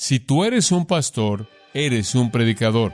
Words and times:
Si 0.00 0.20
tú 0.20 0.44
eres 0.44 0.70
un 0.70 0.86
pastor, 0.86 1.48
eres 1.74 2.14
un 2.14 2.30
predicador. 2.30 2.92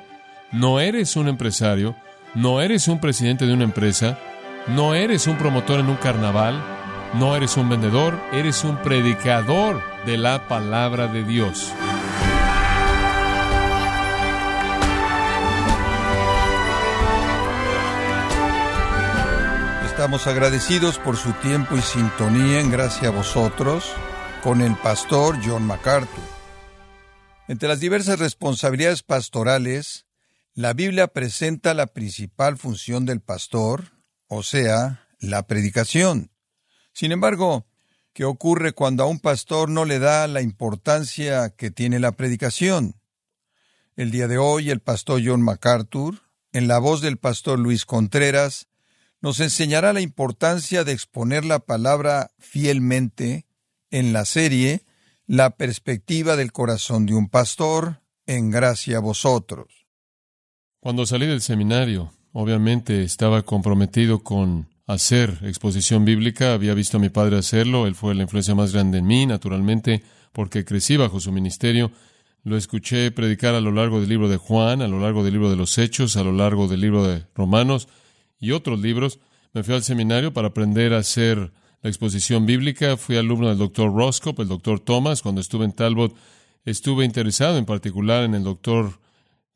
No 0.53 0.81
eres 0.81 1.17
un 1.17 1.29
empresario, 1.29 1.95
no 2.35 2.63
eres 2.63 2.89
un 2.89 2.99
presidente 2.99 3.45
de 3.45 3.53
una 3.53 3.65
empresa, 3.65 4.19
no 4.69 4.95
eres 4.95 5.27
un 5.27 5.37
promotor 5.37 5.81
en 5.81 5.91
un 5.91 5.97
carnaval, 5.97 6.59
no 7.13 7.37
eres 7.37 7.59
un 7.59 7.69
vendedor, 7.69 8.19
eres 8.33 8.65
un 8.65 8.79
predicador 8.79 9.83
de 10.07 10.17
la 10.17 10.49
palabra 10.49 11.07
de 11.07 11.25
Dios. 11.25 11.71
Estamos 19.85 20.27
agradecidos 20.27 20.99
por 20.99 21.19
su 21.19 21.33
tiempo 21.35 21.77
y 21.77 21.83
sintonía 21.83 22.61
en 22.61 22.71
gracia 22.71 23.09
a 23.09 23.13
vosotros 23.13 23.93
con 24.43 24.63
el 24.63 24.75
pastor 24.77 25.37
John 25.45 25.67
MacArthur. 25.67 26.34
Entre 27.47 27.69
las 27.69 27.79
diversas 27.79 28.19
responsabilidades 28.19 29.03
pastorales, 29.03 30.07
la 30.55 30.73
Biblia 30.73 31.09
presenta 31.09 31.75
la 31.75 31.87
principal 31.89 32.57
función 32.57 33.05
del 33.05 33.21
pastor, 33.21 33.93
o 34.29 34.43
sea, 34.43 35.07
la 35.19 35.47
predicación. 35.47 36.31
Sin 36.95 37.13
embargo, 37.13 37.67
¿qué 38.15 38.25
ocurre 38.25 38.73
cuando 38.73 39.03
a 39.03 39.07
un 39.07 39.21
pastor 39.21 39.69
no 39.69 39.85
le 39.85 39.99
da 39.99 40.27
la 40.27 40.41
importancia 40.41 41.51
que 41.51 41.71
tiene 41.71 41.99
la 41.99 42.13
predicación? 42.13 42.95
El 43.95 44.11
día 44.11 44.27
de 44.27 44.39
hoy, 44.39 44.71
el 44.71 44.81
pastor 44.81 45.21
John 45.23 45.43
MacArthur, 45.43 46.23
en 46.53 46.67
la 46.67 46.79
voz 46.79 47.03
del 47.03 47.19
pastor 47.19 47.59
Luis 47.59 47.85
Contreras, 47.85 48.69
nos 49.21 49.41
enseñará 49.41 49.93
la 49.93 50.01
importancia 50.01 50.83
de 50.83 50.93
exponer 50.93 51.45
la 51.45 51.59
palabra 51.59 52.31
fielmente 52.39 53.45
en 53.91 54.15
la 54.15 54.25
serie 54.25 54.87
la 55.27 55.57
perspectiva 55.57 56.37
del 56.37 56.53
corazón 56.53 57.07
de 57.07 57.15
un 57.15 57.29
pastor 57.29 58.03
en 58.27 58.51
gracia 58.51 58.99
a 58.99 59.01
vosotros. 59.01 59.87
Cuando 60.81 61.07
salí 61.07 61.27
del 61.27 61.41
seminario, 61.41 62.13
obviamente 62.33 63.03
estaba 63.03 63.43
comprometido 63.43 64.23
con 64.23 64.69
hacer 64.87 65.39
exposición 65.43 66.05
bíblica, 66.05 66.53
había 66.53 66.75
visto 66.75 66.99
a 66.99 67.01
mi 67.01 67.09
padre 67.09 67.39
hacerlo, 67.39 67.87
él 67.87 67.95
fue 67.95 68.15
la 68.15 68.23
influencia 68.23 68.55
más 68.55 68.73
grande 68.73 68.99
en 68.99 69.07
mí, 69.07 69.25
naturalmente, 69.25 70.03
porque 70.33 70.65
crecí 70.65 70.97
bajo 70.99 71.21
su 71.21 71.33
ministerio, 71.33 71.91
lo 72.43 72.59
escuché 72.59 73.11
predicar 73.11 73.55
a 73.55 73.61
lo 73.63 73.73
largo 73.73 74.01
del 74.01 74.11
libro 74.11 74.29
de 74.29 74.37
Juan, 74.37 74.83
a 74.83 74.89
lo 74.89 75.01
largo 75.01 75.25
del 75.25 75.33
libro 75.33 75.49
de 75.49 75.57
los 75.57 75.79
Hechos, 75.79 76.19
a 76.19 76.25
lo 76.25 76.33
largo 76.33 76.69
del 76.69 76.83
libro 76.83 77.03
de 77.07 77.25
Romanos 77.35 77.89
y 78.39 78.51
otros 78.51 78.81
libros. 78.81 79.19
Me 79.55 79.63
fui 79.63 79.75
al 79.75 79.83
seminario 79.83 80.35
para 80.35 80.49
aprender 80.49 80.93
a 80.93 80.99
hacer 80.99 81.53
la 81.85 81.91
exposición 81.91 82.47
bíblica. 82.47 82.97
Fui 82.97 83.19
alumno 83.19 83.51
del 83.51 83.59
doctor 83.59 83.95
Roscoe, 83.95 84.35
el 84.39 84.49
doctor 84.49 84.81
Thomas. 84.81 85.21
Cuando 85.21 85.43
estuve 85.43 85.67
en 85.67 85.73
Talbot, 85.73 86.17
estuve 86.65 87.05
interesado 87.05 87.59
en 87.59 87.67
particular 87.67 88.25
en 88.25 88.35
el 88.35 88.43
doctor 88.43 88.99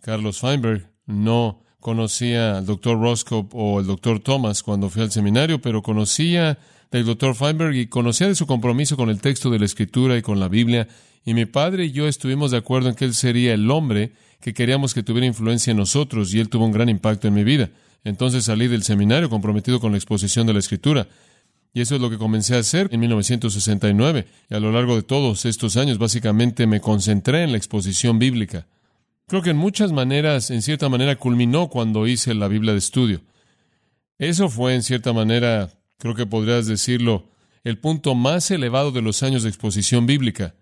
Carlos 0.02 0.38
Feinberg. 0.38 0.92
No 1.06 1.62
conocía 1.80 2.58
al 2.58 2.66
doctor 2.66 3.00
Roscoe 3.00 3.48
o 3.52 3.80
el 3.80 3.86
doctor 3.86 4.20
Thomas 4.20 4.62
cuando 4.62 4.90
fui 4.90 5.00
al 5.00 5.10
seminario, 5.10 5.62
pero 5.62 5.80
conocía 5.80 6.58
del 6.90 7.06
doctor 7.06 7.34
Feinberg 7.34 7.74
y 7.74 7.86
conocía 7.86 8.28
de 8.28 8.34
su 8.34 8.46
compromiso 8.46 8.98
con 8.98 9.08
el 9.08 9.22
texto 9.22 9.48
de 9.48 9.60
la 9.60 9.64
Escritura 9.64 10.18
y 10.18 10.22
con 10.22 10.38
la 10.38 10.48
Biblia. 10.48 10.86
Y 11.24 11.32
mi 11.32 11.46
padre 11.46 11.86
y 11.86 11.92
yo 11.92 12.08
estuvimos 12.08 12.50
de 12.50 12.58
acuerdo 12.58 12.90
en 12.90 12.94
que 12.94 13.06
él 13.06 13.14
sería 13.14 13.54
el 13.54 13.70
hombre 13.70 14.12
que 14.42 14.52
queríamos 14.52 14.92
que 14.92 15.02
tuviera 15.02 15.26
influencia 15.26 15.70
en 15.70 15.78
nosotros 15.78 16.34
y 16.34 16.40
él 16.40 16.50
tuvo 16.50 16.66
un 16.66 16.72
gran 16.72 16.90
impacto 16.90 17.26
en 17.26 17.32
mi 17.32 17.42
vida. 17.42 17.70
Entonces 18.04 18.44
salí 18.44 18.68
del 18.68 18.82
seminario 18.82 19.30
comprometido 19.30 19.80
con 19.80 19.92
la 19.92 19.98
exposición 19.98 20.46
de 20.46 20.52
la 20.52 20.58
Escritura. 20.58 21.08
Y 21.78 21.82
eso 21.82 21.94
es 21.94 22.00
lo 22.00 22.10
que 22.10 22.18
comencé 22.18 22.56
a 22.56 22.58
hacer 22.58 22.88
en 22.90 22.98
1969. 22.98 24.26
Y 24.50 24.54
a 24.56 24.58
lo 24.58 24.72
largo 24.72 24.96
de 24.96 25.04
todos 25.04 25.44
estos 25.44 25.76
años, 25.76 25.96
básicamente 25.96 26.66
me 26.66 26.80
concentré 26.80 27.44
en 27.44 27.52
la 27.52 27.56
exposición 27.56 28.18
bíblica. 28.18 28.66
Creo 29.28 29.42
que 29.42 29.50
en 29.50 29.58
muchas 29.58 29.92
maneras, 29.92 30.50
en 30.50 30.62
cierta 30.62 30.88
manera, 30.88 31.14
culminó 31.14 31.68
cuando 31.68 32.08
hice 32.08 32.34
la 32.34 32.48
Biblia 32.48 32.72
de 32.72 32.78
estudio. 32.78 33.20
Eso 34.18 34.48
fue, 34.48 34.74
en 34.74 34.82
cierta 34.82 35.12
manera, 35.12 35.70
creo 35.98 36.16
que 36.16 36.26
podrías 36.26 36.66
decirlo, 36.66 37.30
el 37.62 37.78
punto 37.78 38.16
más 38.16 38.50
elevado 38.50 38.90
de 38.90 39.02
los 39.02 39.22
años 39.22 39.44
de 39.44 39.48
exposición 39.48 40.04
bíblica. 40.04 40.56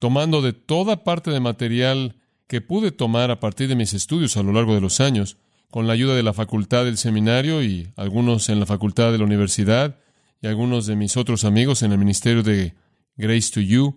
Tomando 0.00 0.42
de 0.42 0.54
toda 0.54 1.04
parte 1.04 1.30
de 1.30 1.38
material 1.38 2.16
que 2.48 2.60
pude 2.60 2.90
tomar 2.90 3.30
a 3.30 3.38
partir 3.38 3.68
de 3.68 3.76
mis 3.76 3.94
estudios 3.94 4.36
a 4.36 4.42
lo 4.42 4.52
largo 4.52 4.74
de 4.74 4.80
los 4.80 5.00
años, 5.00 5.36
con 5.70 5.86
la 5.86 5.92
ayuda 5.92 6.16
de 6.16 6.24
la 6.24 6.32
facultad 6.32 6.84
del 6.84 6.98
seminario 6.98 7.62
y 7.62 7.92
algunos 7.94 8.48
en 8.48 8.58
la 8.58 8.66
facultad 8.66 9.12
de 9.12 9.18
la 9.18 9.24
universidad, 9.24 10.01
y 10.42 10.48
algunos 10.48 10.86
de 10.86 10.96
mis 10.96 11.16
otros 11.16 11.44
amigos 11.44 11.82
en 11.82 11.92
el 11.92 11.98
ministerio 11.98 12.42
de 12.42 12.74
Grace 13.16 13.52
to 13.52 13.60
You, 13.60 13.96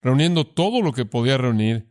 reuniendo 0.00 0.46
todo 0.46 0.80
lo 0.80 0.92
que 0.92 1.04
podía 1.04 1.36
reunir, 1.36 1.86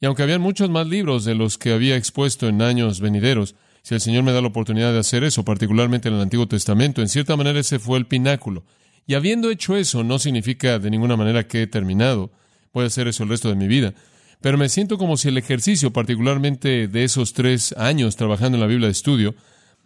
y 0.00 0.06
aunque 0.06 0.22
habían 0.22 0.40
muchos 0.40 0.70
más 0.70 0.88
libros 0.88 1.24
de 1.24 1.34
los 1.34 1.58
que 1.58 1.72
había 1.72 1.96
expuesto 1.96 2.48
en 2.48 2.62
años 2.62 3.00
venideros, 3.00 3.54
si 3.82 3.94
el 3.94 4.00
Señor 4.00 4.24
me 4.24 4.32
da 4.32 4.40
la 4.40 4.48
oportunidad 4.48 4.92
de 4.92 4.98
hacer 4.98 5.24
eso, 5.24 5.44
particularmente 5.44 6.08
en 6.08 6.14
el 6.14 6.22
Antiguo 6.22 6.48
Testamento, 6.48 7.02
en 7.02 7.08
cierta 7.08 7.36
manera 7.36 7.60
ese 7.60 7.78
fue 7.78 7.98
el 7.98 8.06
pináculo. 8.06 8.64
Y 9.06 9.14
habiendo 9.14 9.50
hecho 9.50 9.76
eso, 9.76 10.02
no 10.02 10.18
significa 10.18 10.78
de 10.78 10.90
ninguna 10.90 11.16
manera 11.16 11.46
que 11.46 11.62
he 11.62 11.66
terminado. 11.66 12.32
Voy 12.72 12.84
a 12.84 12.86
hacer 12.86 13.08
eso 13.08 13.24
el 13.24 13.28
resto 13.28 13.48
de 13.48 13.56
mi 13.56 13.68
vida. 13.68 13.94
Pero 14.40 14.56
me 14.56 14.68
siento 14.68 14.98
como 14.98 15.16
si 15.16 15.28
el 15.28 15.38
ejercicio, 15.38 15.92
particularmente 15.92 16.88
de 16.88 17.04
esos 17.04 17.32
tres 17.32 17.74
años 17.76 18.16
trabajando 18.16 18.56
en 18.56 18.60
la 18.62 18.66
Biblia 18.68 18.86
de 18.86 18.92
estudio, 18.92 19.34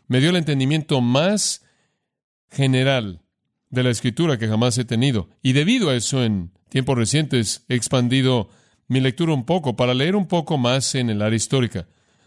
me 0.08 0.20
dio 0.20 0.30
el 0.30 0.36
entendimiento 0.36 1.00
más 1.00 1.65
general 2.56 3.20
de 3.70 3.82
la 3.82 3.90
escritura 3.90 4.38
que 4.38 4.48
jamás 4.48 4.78
he 4.78 4.84
tenido. 4.84 5.28
Y 5.42 5.52
debido 5.52 5.90
a 5.90 5.94
eso, 5.94 6.24
en 6.24 6.50
tiempos 6.70 6.96
recientes 6.96 7.64
he 7.68 7.74
expandido 7.74 8.48
mi 8.88 9.00
lectura 9.00 9.34
un 9.34 9.44
poco 9.44 9.76
para 9.76 9.94
leer 9.94 10.16
un 10.16 10.26
poco 10.26 10.56
más 10.56 10.94
en 10.94 11.10
el 11.10 11.22
área 11.22 11.36
histórica. 11.36 11.86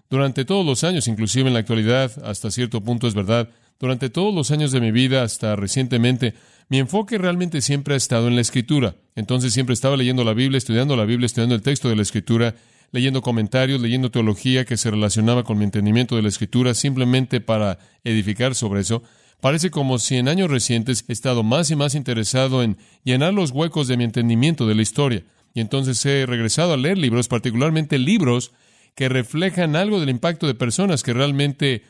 Durante 0.09 0.45
todos 0.45 0.66
los 0.66 0.84
años, 0.84 1.07
inclusive 1.07 1.47
en 1.47 1.53
la 1.53 1.59
actualidad, 1.59 2.12
hasta 2.23 2.51
cierto 2.51 2.81
punto 2.81 3.07
es 3.07 3.16
verdad, 3.16 3.50
durante 3.79 4.09
todos 4.09 4.34
los 4.34 4.51
años 4.51 4.72
de 4.72 4.81
mi 4.81 4.91
vida, 4.91 5.23
hasta 5.23 5.56
recientemente, 5.56 6.34
mi 6.68 6.79
enfoque 6.79 7.18
realmente 7.18 7.62
siempre 7.62 7.94
ha 7.94 7.97
estado 7.97 8.28
en 8.28 8.35
la 8.35 8.41
escritura. 8.41 8.95
Entonces 9.16 9.53
siempre 9.53 9.73
estaba 9.73 9.97
leyendo 9.97 10.23
la 10.23 10.34
Biblia, 10.34 10.57
estudiando 10.57 10.95
la 10.95 11.06
Biblia, 11.06 11.25
estudiando 11.25 11.56
el 11.56 11.62
texto 11.62 11.89
de 11.89 11.95
la 11.95 12.01
escritura, 12.01 12.56
leyendo 12.91 13.22
comentarios, 13.22 13.79
leyendo 13.79 14.12
teología 14.12 14.66
que 14.66 14.78
se 14.78 14.91
relacionaba 14.91 15.44
con 15.44 15.57
mi 15.57 15.63
entendimiento 15.63 16.16
de 16.16 16.23
la 16.23 16.28
escritura, 16.28 16.73
simplemente 16.73 17.39
para 17.39 17.79
edificar 18.03 18.53
sobre 18.53 18.81
eso. 18.81 19.03
Parece 19.41 19.72
como 19.72 20.00
si 20.00 20.17
en 20.17 20.27
años 20.27 20.50
recientes 20.50 21.05
he 21.07 21.13
estado 21.13 21.44
más 21.44 21.72
y 21.72 21.75
más 21.75 21.95
interesado 21.95 22.61
en 22.61 22.77
llenar 23.03 23.33
los 23.33 23.51
huecos 23.51 23.88
de 23.88 23.95
mi 23.95 24.03
entendimiento 24.03 24.67
de 24.67 24.75
la 24.75 24.81
historia. 24.81 25.23
Y 25.53 25.61
entonces 25.61 26.05
he 26.05 26.25
regresado 26.25 26.73
a 26.73 26.77
leer 26.77 26.97
libros, 26.97 27.27
particularmente 27.27 27.97
libros 27.97 28.51
que 28.95 29.07
reflejan 29.07 29.75
algo 29.75 30.00
del 30.00 30.09
impacto 30.09 30.45
de 30.45 30.55
personas 30.55 31.03
que 31.03 31.13
realmente 31.13 31.83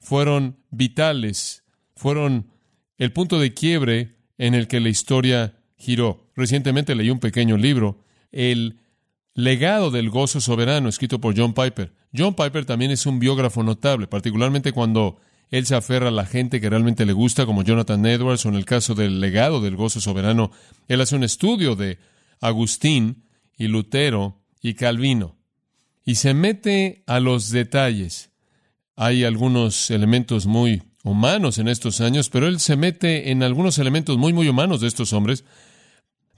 fueron 0.00 0.56
vitales, 0.70 1.64
fueron 1.94 2.48
el 2.96 3.12
punto 3.12 3.38
de 3.38 3.52
quiebre 3.52 4.16
en 4.38 4.54
el 4.54 4.66
que 4.66 4.80
la 4.80 4.88
historia 4.88 5.58
giró. 5.76 6.30
Recientemente 6.34 6.94
leí 6.94 7.10
un 7.10 7.20
pequeño 7.20 7.56
libro, 7.56 8.00
El 8.32 8.80
legado 9.34 9.90
del 9.90 10.10
gozo 10.10 10.40
soberano, 10.40 10.88
escrito 10.88 11.20
por 11.20 11.36
John 11.36 11.52
Piper. 11.52 11.92
John 12.16 12.34
Piper 12.34 12.64
también 12.64 12.90
es 12.90 13.04
un 13.06 13.18
biógrafo 13.18 13.62
notable, 13.62 14.06
particularmente 14.06 14.72
cuando 14.72 15.18
él 15.58 15.66
se 15.66 15.76
aferra 15.76 16.08
a 16.08 16.10
la 16.10 16.26
gente 16.26 16.60
que 16.60 16.68
realmente 16.68 17.06
le 17.06 17.12
gusta, 17.12 17.46
como 17.46 17.62
Jonathan 17.62 18.04
Edwards, 18.06 18.44
o 18.44 18.48
en 18.48 18.56
el 18.56 18.64
caso 18.64 18.96
del 18.96 19.20
legado 19.20 19.60
del 19.60 19.76
gozo 19.76 20.00
soberano, 20.00 20.50
él 20.88 21.00
hace 21.00 21.14
un 21.14 21.22
estudio 21.22 21.76
de 21.76 21.98
Agustín 22.40 23.24
y 23.56 23.68
Lutero 23.68 24.42
y 24.60 24.74
Calvino 24.74 25.36
y 26.04 26.16
se 26.16 26.34
mete 26.34 27.04
a 27.06 27.20
los 27.20 27.50
detalles. 27.50 28.30
Hay 28.96 29.22
algunos 29.22 29.90
elementos 29.90 30.46
muy 30.46 30.82
humanos 31.04 31.58
en 31.58 31.68
estos 31.68 32.00
años, 32.00 32.30
pero 32.30 32.48
él 32.48 32.58
se 32.58 32.76
mete 32.76 33.30
en 33.30 33.44
algunos 33.44 33.78
elementos 33.78 34.18
muy, 34.18 34.32
muy 34.32 34.48
humanos 34.48 34.80
de 34.80 34.88
estos 34.88 35.12
hombres. 35.12 35.44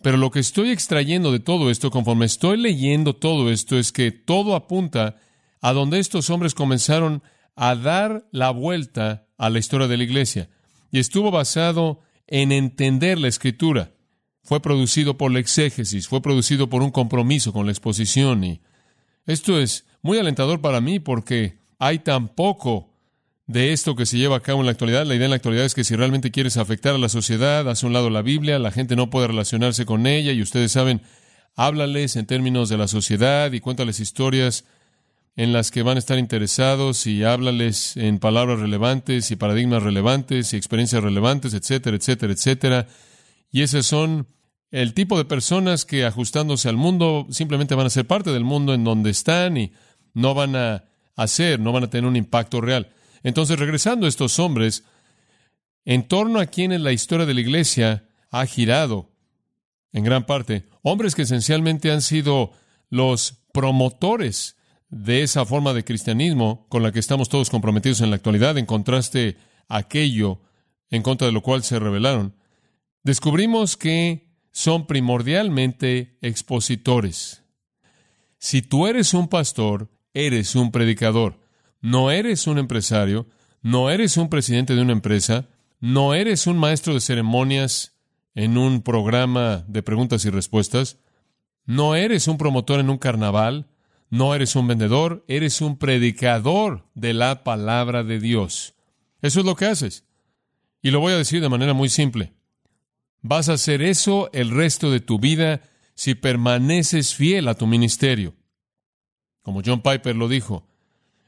Pero 0.03 0.19
lo 0.19 0.31
que 0.31 0.41
estoy 0.41 0.71
extrayendo 0.71 1.33
de 1.33 1.41
todo 1.41 1.71
esto, 1.71 1.91
conforme 1.91 2.27
estoy 2.27 2.59
leyendo 2.59 3.17
todo 3.17 3.51
esto, 3.51 3.79
es 3.79 3.93
que 3.93 4.13
todo 4.13 4.55
apunta 4.55 5.17
a 5.61 5.73
donde 5.73 5.99
estos 6.01 6.29
hombres 6.31 6.55
comenzaron 6.55 7.23
a 7.23 7.36
dar 7.57 8.27
la 8.31 8.51
vuelta 8.51 9.27
a 9.39 9.51
la 9.51 9.59
historia 9.59 9.89
de 9.89 9.97
la 9.97 10.05
iglesia. 10.05 10.49
Y 10.91 10.99
estuvo 10.99 11.31
basado 11.31 12.01
en 12.27 12.53
entender 12.53 13.19
la 13.19 13.29
escritura. 13.29 13.93
Fue 14.43 14.61
producido 14.61 15.17
por 15.17 15.33
la 15.33 15.41
exégesis, 15.41 16.07
fue 16.07 16.23
producido 16.23 16.69
por 16.69 16.83
un 16.83 16.91
compromiso 16.91 17.53
con 17.53 17.67
la 17.67 17.73
exposición. 17.73 18.45
Y 18.45 18.61
esto 19.27 19.59
es 19.59 19.87
muy 20.03 20.19
alentador 20.19 20.61
para 20.61 20.81
mí 20.81 21.01
porque 21.01 21.59
hay 21.79 21.99
tan 21.99 22.29
poco 22.29 22.93
de 23.47 23.73
esto 23.73 23.97
que 23.97 24.07
se 24.07 24.19
lleva 24.19 24.37
a 24.37 24.41
cabo 24.41 24.61
en 24.61 24.67
la 24.67 24.73
actualidad. 24.73 25.07
La 25.07 25.15
idea 25.15 25.27
en 25.27 25.31
la 25.31 25.37
actualidad 25.37 25.65
es 25.65 25.75
que 25.75 25.85
si 25.85 25.97
realmente 25.97 26.31
quieres 26.31 26.57
afectar 26.57 26.95
a 26.95 26.99
la 26.99 27.09
sociedad, 27.09 27.69
hace 27.69 27.87
un 27.87 27.93
lado 27.93 28.11
la 28.11 28.23
Biblia, 28.23 28.59
la 28.59 28.71
gente 28.71 28.97
no 28.97 29.11
puede 29.11 29.29
relacionarse 29.29 29.85
con 29.87 30.07
ella 30.07 30.33
y 30.33 30.43
ustedes 30.43 30.73
saben, 30.73 31.03
háblales 31.55 32.17
en 32.17 32.27
términos 32.27 32.69
de 32.69 32.77
la 32.77 32.89
sociedad 32.89 33.53
y 33.53 33.61
cuéntales 33.61 33.99
historias 33.99 34.65
en 35.37 35.53
las 35.53 35.71
que 35.71 35.83
van 35.83 35.97
a 35.97 35.99
estar 35.99 36.19
interesados 36.19 37.07
y 37.07 37.23
háblales 37.23 37.97
en 37.99 38.19
palabras 38.19 38.59
relevantes 38.59 39.31
y 39.31 39.37
paradigmas 39.37 39.83
relevantes 39.83 40.53
y 40.53 40.57
experiencias 40.57 41.03
relevantes, 41.03 41.53
etcétera, 41.53 41.97
etcétera, 41.97 42.33
etcétera. 42.33 42.89
Y 43.53 43.61
esas 43.61 43.85
son 43.85 44.29
el 44.71 44.95
tipo 44.95 45.19
de 45.19 45.27
personas 45.27 45.85
que 45.85 46.07
ajustándose 46.07 46.71
al 46.71 46.77
mundo 46.77 47.27
simplemente 47.31 47.75
van 47.75 47.87
a 47.87 47.91
ser 47.91 48.07
parte 48.07 48.31
del 48.31 48.45
mundo 48.45 48.73
en 48.73 48.83
donde 48.83 49.11
están 49.11 49.59
y 49.59 49.73
no 50.15 50.35
van 50.35 50.57
a 50.57 50.85
hacer, 51.17 51.61
no 51.61 51.71
van 51.71 51.85
a 51.85 51.91
tener 51.91 52.09
un 52.09 52.17
impacto 52.17 52.63
real. 52.63 52.93
Entonces, 53.23 53.59
regresando 53.59 54.07
a 54.07 54.09
estos 54.09 54.39
hombres, 54.39 54.85
en 55.85 56.09
torno 56.09 56.41
a 56.41 56.47
quienes 56.47 56.81
la 56.81 56.93
historia 56.93 57.27
de 57.27 57.35
la 57.35 57.41
iglesia 57.41 58.09
ha 58.31 58.47
girado 58.47 59.11
en 59.93 60.03
gran 60.03 60.25
parte, 60.25 60.65
hombres 60.83 61.15
que 61.15 61.23
esencialmente 61.23 61.91
han 61.91 62.03
sido 62.03 62.53
los 62.91 63.35
promotores 63.53 64.56
de 64.89 65.23
esa 65.23 65.45
forma 65.45 65.73
de 65.73 65.85
cristianismo 65.85 66.67
con 66.69 66.83
la 66.83 66.93
que 66.93 67.01
estamos 67.01 67.29
todos 67.29 67.51
comprometidos 67.51 68.01
en 68.01 68.11
la 68.11 68.17
actualidad, 68.17 68.59
en 68.59 68.67
contraste 68.67 69.37
a 69.69 69.79
aquello 69.79 70.41
en 70.91 71.03
contra 71.03 71.27
de 71.27 71.33
lo 71.33 71.43
cual 71.43 71.63
se 71.63 71.79
rebelaron, 71.79 72.35
descubrimos 73.03 73.77
que 73.77 74.27
son 74.53 74.87
primordialmente 74.87 76.19
expositores. 76.23 77.43
Si 78.39 78.63
tú 78.63 78.87
eres 78.87 79.13
un 79.15 79.29
pastor, 79.29 79.91
eres 80.15 80.55
un 80.55 80.71
predicador. 80.71 81.39
No 81.81 82.11
eres 82.11 82.47
un 82.47 82.59
empresario, 82.59 83.27
no 83.63 83.91
eres 83.91 84.17
un 84.17 84.29
presidente 84.29 84.75
de 84.75 84.83
una 84.83 84.93
empresa, 84.93 85.49
no 85.81 86.15
eres 86.15 86.47
un 86.47 86.57
maestro 86.57 86.95
de 86.95 87.01
ceremonias 87.01 87.97
en 88.35 88.57
un 88.57 88.83
programa 88.83 89.65
de 89.69 89.83
preguntas 89.83 90.25
y 90.25 90.31
respuestas, 90.31 90.99
no 91.65 91.95
eres 91.95 92.29
un 92.29 92.39
promotor 92.39 92.81
en 92.81 92.91
un 92.91 92.99
carnaval, 92.99 93.69
no 94.11 94.35
eres 94.35 94.57
un 94.57 94.69
vendedor, 94.69 95.25
eres 95.29 95.61
un 95.61 95.79
predicador 95.79 96.87
de 96.95 97.13
la 97.13 97.45
palabra 97.45 98.05
de 98.05 98.21
Dios. 98.21 98.75
Eso 99.23 99.41
es 99.41 99.47
lo 99.47 99.57
que 99.57 99.67
haces. 99.67 100.05
Y 100.83 100.91
lo 100.91 101.01
voy 101.01 101.13
a 101.13 101.19
decir 101.19 101.41
de 101.41 101.49
manera 101.49 101.75
muy 101.75 101.89
simple. 101.89 102.33
Vas 103.23 103.49
a 103.49 103.55
hacer 103.55 103.83
eso 103.83 104.31
el 104.33 104.51
resto 104.51 104.91
de 104.91 105.01
tu 105.01 105.19
vida 105.19 105.63
si 105.95 106.15
permaneces 106.15 107.15
fiel 107.15 107.49
a 107.49 107.55
tu 107.55 107.67
ministerio. 107.67 108.35
Como 109.43 109.63
John 109.65 109.83
Piper 109.83 110.15
lo 110.15 110.29
dijo, 110.29 110.69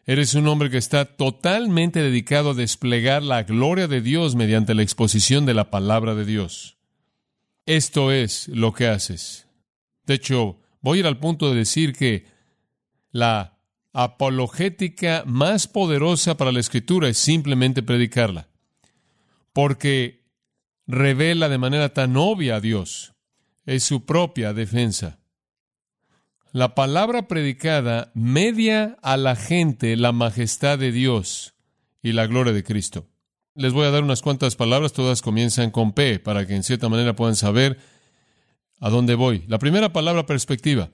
eres 0.06 0.34
un 0.34 0.46
hombre 0.46 0.70
que 0.70 0.78
está 0.78 1.04
totalmente 1.04 2.00
dedicado 2.02 2.50
a 2.50 2.54
desplegar 2.54 3.22
la 3.22 3.42
gloria 3.42 3.88
de 3.88 4.00
Dios 4.00 4.36
mediante 4.36 4.74
la 4.74 4.82
exposición 4.82 5.44
de 5.46 5.54
la 5.54 5.70
palabra 5.70 6.14
de 6.14 6.24
Dios. 6.24 6.76
Esto 7.66 8.12
es 8.12 8.48
lo 8.48 8.72
que 8.72 8.86
haces. 8.86 9.46
De 10.06 10.14
hecho, 10.14 10.58
voy 10.80 10.98
a 10.98 11.00
ir 11.00 11.06
al 11.06 11.18
punto 11.18 11.50
de 11.50 11.56
decir 11.56 11.92
que 11.92 12.26
la 13.10 13.58
apologética 13.92 15.24
más 15.26 15.66
poderosa 15.66 16.36
para 16.36 16.52
la 16.52 16.60
escritura 16.60 17.08
es 17.08 17.18
simplemente 17.18 17.82
predicarla, 17.82 18.48
porque 19.52 20.24
revela 20.86 21.48
de 21.48 21.58
manera 21.58 21.92
tan 21.92 22.16
obvia 22.16 22.56
a 22.56 22.60
Dios. 22.60 23.14
Es 23.66 23.84
su 23.84 24.06
propia 24.06 24.54
defensa. 24.54 25.18
La 26.52 26.74
palabra 26.74 27.28
predicada 27.28 28.10
media 28.14 28.96
a 29.02 29.16
la 29.18 29.36
gente 29.36 29.96
la 29.96 30.12
majestad 30.12 30.78
de 30.78 30.92
Dios 30.92 31.54
y 32.02 32.12
la 32.12 32.26
gloria 32.26 32.54
de 32.54 32.64
Cristo. 32.64 33.06
Les 33.54 33.72
voy 33.72 33.86
a 33.86 33.90
dar 33.90 34.02
unas 34.02 34.22
cuantas 34.22 34.56
palabras, 34.56 34.92
todas 34.92 35.20
comienzan 35.20 35.70
con 35.70 35.92
P, 35.92 36.18
para 36.20 36.46
que 36.46 36.54
en 36.54 36.62
cierta 36.62 36.88
manera 36.88 37.14
puedan 37.14 37.36
saber 37.36 37.78
a 38.80 38.88
dónde 38.88 39.14
voy. 39.14 39.44
La 39.48 39.58
primera 39.58 39.92
palabra, 39.92 40.24
perspectiva. 40.24 40.90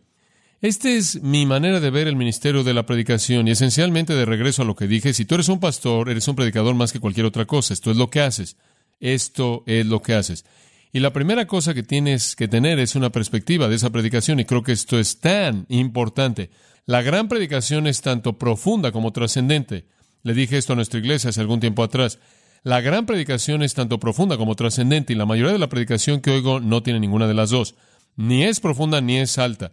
Esta 0.61 0.91
es 0.91 1.23
mi 1.23 1.45
manera 1.45 1.81
de 1.81 1.91
ver 1.91 2.09
el 2.09 2.17
ministerio 2.17 2.65
de 2.65 2.73
la 2.73 2.87
predicación 2.87 3.49
y 3.49 3.51
esencialmente 3.51 4.15
de 4.15 4.25
regreso 4.25 4.63
a 4.63 4.65
lo 4.65 4.75
que 4.75 4.87
dije, 4.87 5.13
si 5.13 5.25
tú 5.25 5.35
eres 5.35 5.49
un 5.49 5.61
pastor, 5.61 6.09
eres 6.09 6.27
un 6.29 6.37
predicador 6.37 6.75
más 6.75 6.93
que 6.93 7.01
cualquier 7.01 7.27
otra 7.27 7.45
cosa, 7.45 7.75
esto 7.75 7.91
es 7.91 7.97
lo 7.97 8.09
que 8.09 8.21
haces. 8.21 8.57
Esto 9.01 9.63
es 9.67 9.85
lo 9.87 10.01
que 10.01 10.15
haces. 10.15 10.45
Y 10.93 11.01
la 11.01 11.13
primera 11.13 11.47
cosa 11.47 11.75
que 11.75 11.83
tienes 11.83 12.37
que 12.37 12.49
tener 12.49 12.79
es 12.79 12.95
una 12.95 13.11
perspectiva 13.11 13.69
de 13.69 13.75
esa 13.75 13.91
predicación, 13.91 14.41
y 14.41 14.45
creo 14.45 14.63
que 14.63 14.73
esto 14.73 14.99
es 14.99 15.19
tan 15.19 15.67
importante. 15.69 16.51
La 16.87 17.03
gran 17.03 17.29
predicación 17.29 17.87
es 17.87 18.01
tanto 18.01 18.39
profunda 18.39 18.93
como 18.93 19.13
trascendente. 19.13 19.87
Le 20.23 20.35
dije 20.35 20.57
esto 20.57 20.73
a 20.73 20.77
nuestra 20.77 21.01
iglesia 21.01 21.31
hace 21.31 21.41
algún 21.41 21.61
tiempo 21.61 21.83
atrás. 21.83 22.19
La 22.63 22.81
gran 22.81 23.05
predicación 23.05 23.63
es 23.63 23.75
tanto 23.75 23.99
profunda 23.99 24.39
como 24.39 24.55
trascendente, 24.55 25.13
y 25.13 25.17
la 25.17 25.27
mayoría 25.27 25.53
de 25.53 25.59
la 25.59 25.69
predicación 25.69 26.21
que 26.21 26.31
oigo 26.31 26.61
no 26.61 26.83
tiene 26.83 27.01
ninguna 27.01 27.27
de 27.27 27.35
las 27.35 27.51
dos. 27.51 27.75
Ni 28.17 28.45
es 28.45 28.61
profunda 28.61 29.01
ni 29.01 29.19
es 29.19 29.37
alta. 29.37 29.73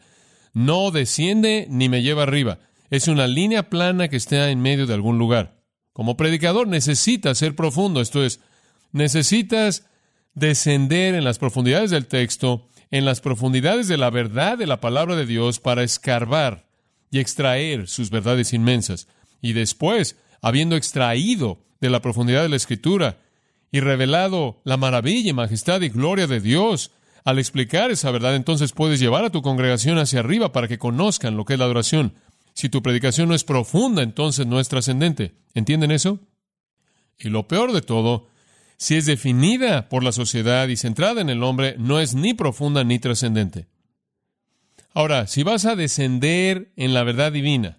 No 0.53 0.91
desciende 0.91 1.67
ni 1.69 1.89
me 1.89 2.01
lleva 2.01 2.23
arriba. 2.23 2.59
Es 2.89 3.07
una 3.07 3.27
línea 3.27 3.69
plana 3.69 4.09
que 4.09 4.17
está 4.17 4.49
en 4.49 4.61
medio 4.61 4.85
de 4.85 4.93
algún 4.93 5.17
lugar. 5.17 5.61
Como 5.93 6.17
predicador 6.17 6.67
necesitas 6.67 7.37
ser 7.37 7.55
profundo, 7.55 8.01
esto 8.01 8.23
es, 8.23 8.39
necesitas 8.91 9.85
descender 10.33 11.15
en 11.15 11.23
las 11.23 11.39
profundidades 11.39 11.91
del 11.91 12.07
texto, 12.07 12.67
en 12.89 13.05
las 13.05 13.21
profundidades 13.21 13.87
de 13.87 13.97
la 13.97 14.09
verdad 14.09 14.57
de 14.57 14.67
la 14.67 14.81
palabra 14.81 15.15
de 15.15 15.25
Dios 15.25 15.59
para 15.59 15.83
escarbar 15.83 16.67
y 17.09 17.19
extraer 17.19 17.87
sus 17.87 18.09
verdades 18.09 18.53
inmensas. 18.53 19.07
Y 19.41 19.53
después, 19.53 20.17
habiendo 20.41 20.75
extraído 20.75 21.59
de 21.79 21.89
la 21.89 22.01
profundidad 22.01 22.43
de 22.43 22.49
la 22.49 22.55
Escritura 22.55 23.17
y 23.71 23.79
revelado 23.79 24.61
la 24.63 24.77
maravilla 24.77 25.29
y 25.29 25.33
majestad 25.33 25.81
y 25.81 25.89
gloria 25.89 26.27
de 26.27 26.39
Dios, 26.39 26.91
al 27.23 27.39
explicar 27.39 27.91
esa 27.91 28.11
verdad, 28.11 28.35
entonces 28.35 28.71
puedes 28.71 28.99
llevar 28.99 29.23
a 29.25 29.29
tu 29.29 29.41
congregación 29.41 29.97
hacia 29.97 30.19
arriba 30.19 30.51
para 30.51 30.67
que 30.67 30.77
conozcan 30.77 31.37
lo 31.37 31.45
que 31.45 31.53
es 31.53 31.59
la 31.59 31.65
adoración. 31.65 32.13
Si 32.53 32.69
tu 32.69 32.81
predicación 32.81 33.29
no 33.29 33.35
es 33.35 33.43
profunda, 33.43 34.03
entonces 34.03 34.47
no 34.47 34.59
es 34.59 34.67
trascendente. 34.67 35.35
¿Entienden 35.53 35.91
eso? 35.91 36.19
Y 37.17 37.29
lo 37.29 37.47
peor 37.47 37.71
de 37.71 37.81
todo 37.81 38.27
si 38.81 38.95
es 38.95 39.05
definida 39.05 39.89
por 39.89 40.03
la 40.03 40.11
sociedad 40.11 40.67
y 40.67 40.75
centrada 40.75 41.21
en 41.21 41.29
el 41.29 41.43
hombre, 41.43 41.75
no 41.77 41.99
es 41.99 42.15
ni 42.15 42.33
profunda 42.33 42.83
ni 42.83 42.97
trascendente. 42.97 43.67
Ahora, 44.91 45.27
si 45.27 45.43
vas 45.43 45.65
a 45.65 45.75
descender 45.75 46.71
en 46.77 46.95
la 46.95 47.03
verdad 47.03 47.31
divina, 47.31 47.77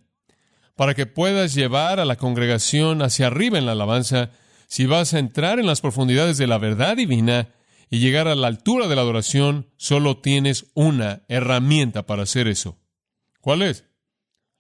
para 0.76 0.94
que 0.94 1.06
puedas 1.06 1.54
llevar 1.54 1.98
a 1.98 2.04
la 2.04 2.14
congregación 2.14 3.02
hacia 3.02 3.26
arriba 3.26 3.58
en 3.58 3.66
la 3.66 3.72
alabanza, 3.72 4.30
si 4.68 4.86
vas 4.86 5.12
a 5.12 5.18
entrar 5.18 5.58
en 5.58 5.66
las 5.66 5.80
profundidades 5.80 6.38
de 6.38 6.46
la 6.46 6.58
verdad 6.58 6.96
divina 6.96 7.48
y 7.92 7.98
llegar 7.98 8.26
a 8.26 8.34
la 8.34 8.46
altura 8.46 8.88
de 8.88 8.96
la 8.96 9.02
adoración, 9.02 9.70
solo 9.76 10.16
tienes 10.16 10.70
una 10.72 11.24
herramienta 11.28 12.06
para 12.06 12.22
hacer 12.22 12.48
eso. 12.48 12.80
¿Cuál 13.42 13.60
es? 13.60 13.84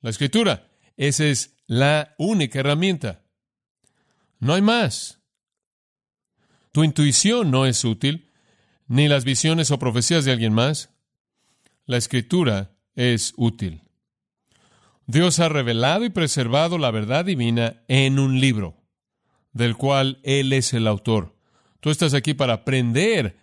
La 0.02 0.10
escritura. 0.10 0.68
Esa 0.98 1.24
es 1.24 1.56
la 1.66 2.14
única 2.18 2.58
herramienta. 2.58 3.24
No 4.38 4.52
hay 4.52 4.60
más. 4.60 5.22
Tu 6.72 6.84
intuición 6.84 7.50
no 7.50 7.64
es 7.64 7.86
útil, 7.86 8.30
ni 8.86 9.08
las 9.08 9.24
visiones 9.24 9.70
o 9.70 9.78
profecías 9.78 10.26
de 10.26 10.32
alguien 10.32 10.52
más. 10.52 10.90
La 11.86 11.96
escritura 11.96 12.76
es 12.96 13.32
útil. 13.38 13.80
Dios 15.06 15.40
ha 15.40 15.48
revelado 15.48 16.04
y 16.04 16.10
preservado 16.10 16.76
la 16.76 16.90
verdad 16.90 17.24
divina 17.24 17.82
en 17.88 18.18
un 18.18 18.40
libro, 18.40 18.76
del 19.54 19.74
cual 19.78 20.20
Él 20.22 20.52
es 20.52 20.74
el 20.74 20.86
autor. 20.86 21.31
Tú 21.82 21.90
estás 21.90 22.14
aquí 22.14 22.32
para 22.32 22.52
aprender 22.54 23.36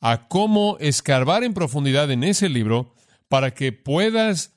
a 0.00 0.28
cómo 0.28 0.76
escarbar 0.78 1.42
en 1.42 1.52
profundidad 1.52 2.10
en 2.12 2.22
ese 2.22 2.48
libro 2.48 2.94
para 3.28 3.54
que 3.54 3.72
puedas 3.72 4.52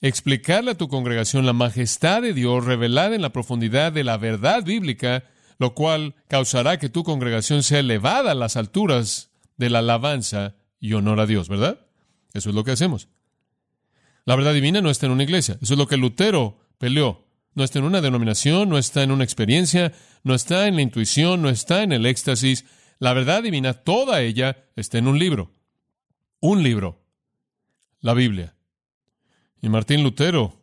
explicarle 0.00 0.70
a 0.70 0.78
tu 0.78 0.86
congregación 0.86 1.46
la 1.46 1.52
majestad 1.52 2.22
de 2.22 2.32
Dios 2.32 2.64
revelada 2.64 3.16
en 3.16 3.22
la 3.22 3.32
profundidad 3.32 3.90
de 3.90 4.04
la 4.04 4.16
verdad 4.18 4.62
bíblica 4.62 5.24
lo 5.58 5.74
cual 5.74 6.14
causará 6.28 6.78
que 6.78 6.88
tu 6.88 7.02
congregación 7.02 7.62
sea 7.64 7.80
elevada 7.80 8.30
a 8.30 8.34
las 8.34 8.56
alturas 8.56 9.30
de 9.58 9.68
la 9.68 9.80
alabanza 9.80 10.54
y 10.78 10.92
honor 10.94 11.18
a 11.18 11.26
Dios, 11.26 11.48
¿verdad? 11.48 11.80
Eso 12.32 12.50
es 12.50 12.54
lo 12.54 12.62
que 12.62 12.70
hacemos. 12.70 13.08
La 14.24 14.36
verdad 14.36 14.54
divina 14.54 14.80
no 14.80 14.90
está 14.90 15.06
en 15.06 15.12
una 15.12 15.24
iglesia. 15.24 15.58
Eso 15.60 15.74
es 15.74 15.78
lo 15.78 15.88
que 15.88 15.98
Lutero 15.98 16.60
peleó. 16.78 17.26
No 17.54 17.64
está 17.64 17.78
en 17.78 17.84
una 17.84 18.00
denominación, 18.00 18.68
no 18.68 18.78
está 18.78 19.02
en 19.02 19.10
una 19.10 19.24
experiencia, 19.24 19.92
no 20.22 20.34
está 20.34 20.68
en 20.68 20.76
la 20.76 20.82
intuición, 20.82 21.42
no 21.42 21.48
está 21.48 21.82
en 21.82 21.92
el 21.92 22.06
éxtasis. 22.06 22.64
La 22.98 23.12
verdad 23.12 23.42
divina, 23.42 23.74
toda 23.74 24.20
ella, 24.20 24.68
está 24.76 24.98
en 24.98 25.08
un 25.08 25.18
libro. 25.18 25.52
Un 26.40 26.62
libro. 26.62 27.02
La 28.00 28.14
Biblia. 28.14 28.54
Y 29.60 29.68
Martín 29.68 30.02
Lutero 30.02 30.60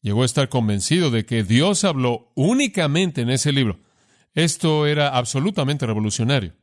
llegó 0.00 0.22
a 0.22 0.26
estar 0.26 0.48
convencido 0.48 1.10
de 1.10 1.24
que 1.24 1.44
Dios 1.44 1.84
habló 1.84 2.32
únicamente 2.34 3.20
en 3.20 3.30
ese 3.30 3.52
libro. 3.52 3.80
Esto 4.34 4.86
era 4.86 5.16
absolutamente 5.16 5.86
revolucionario. 5.86 6.54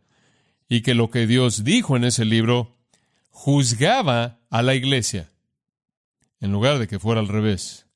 Y 0.68 0.82
que 0.82 0.94
lo 0.94 1.10
que 1.10 1.28
Dios 1.28 1.64
dijo 1.64 1.96
en 1.96 2.04
ese 2.04 2.26
libro 2.26 2.78
juzgaba 3.30 4.40
a 4.50 4.62
la 4.62 4.76
iglesia, 4.76 5.32
en 6.42 6.52
lugar 6.52 6.78
de 6.80 6.88
que 6.88 7.00
fuera 7.00 7.22
al 7.22 7.28
revés. 7.28 7.89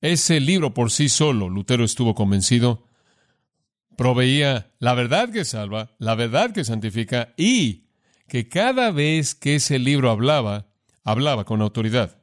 Ese 0.00 0.40
libro 0.40 0.74
por 0.74 0.90
sí 0.90 1.08
solo, 1.08 1.48
Lutero 1.48 1.84
estuvo 1.84 2.14
convencido, 2.14 2.86
proveía 3.96 4.72
la 4.78 4.94
verdad 4.94 5.30
que 5.30 5.44
salva, 5.44 5.94
la 5.98 6.14
verdad 6.14 6.52
que 6.52 6.64
santifica 6.64 7.32
y 7.36 7.86
que 8.28 8.48
cada 8.48 8.90
vez 8.90 9.34
que 9.34 9.56
ese 9.56 9.78
libro 9.78 10.10
hablaba, 10.10 10.66
hablaba 11.04 11.44
con 11.44 11.62
autoridad. 11.62 12.22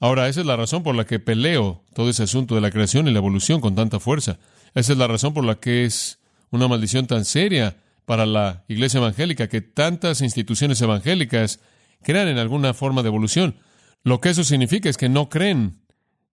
Ahora, 0.00 0.28
esa 0.28 0.40
es 0.40 0.46
la 0.46 0.56
razón 0.56 0.82
por 0.82 0.94
la 0.94 1.04
que 1.04 1.18
peleo 1.18 1.84
todo 1.94 2.08
ese 2.08 2.22
asunto 2.22 2.54
de 2.54 2.62
la 2.62 2.70
creación 2.70 3.06
y 3.06 3.12
la 3.12 3.18
evolución 3.18 3.60
con 3.60 3.74
tanta 3.74 4.00
fuerza. 4.00 4.38
Esa 4.74 4.92
es 4.92 4.98
la 4.98 5.06
razón 5.06 5.34
por 5.34 5.44
la 5.44 5.60
que 5.60 5.84
es 5.84 6.20
una 6.50 6.68
maldición 6.68 7.06
tan 7.06 7.24
seria 7.24 7.76
para 8.06 8.26
la 8.26 8.64
iglesia 8.66 8.98
evangélica 8.98 9.48
que 9.48 9.60
tantas 9.60 10.22
instituciones 10.22 10.80
evangélicas 10.80 11.60
crean 12.02 12.28
en 12.28 12.38
alguna 12.38 12.74
forma 12.74 13.02
de 13.02 13.08
evolución. 13.08 13.56
Lo 14.02 14.20
que 14.20 14.30
eso 14.30 14.42
significa 14.42 14.88
es 14.88 14.96
que 14.96 15.10
no 15.10 15.28
creen 15.28 15.79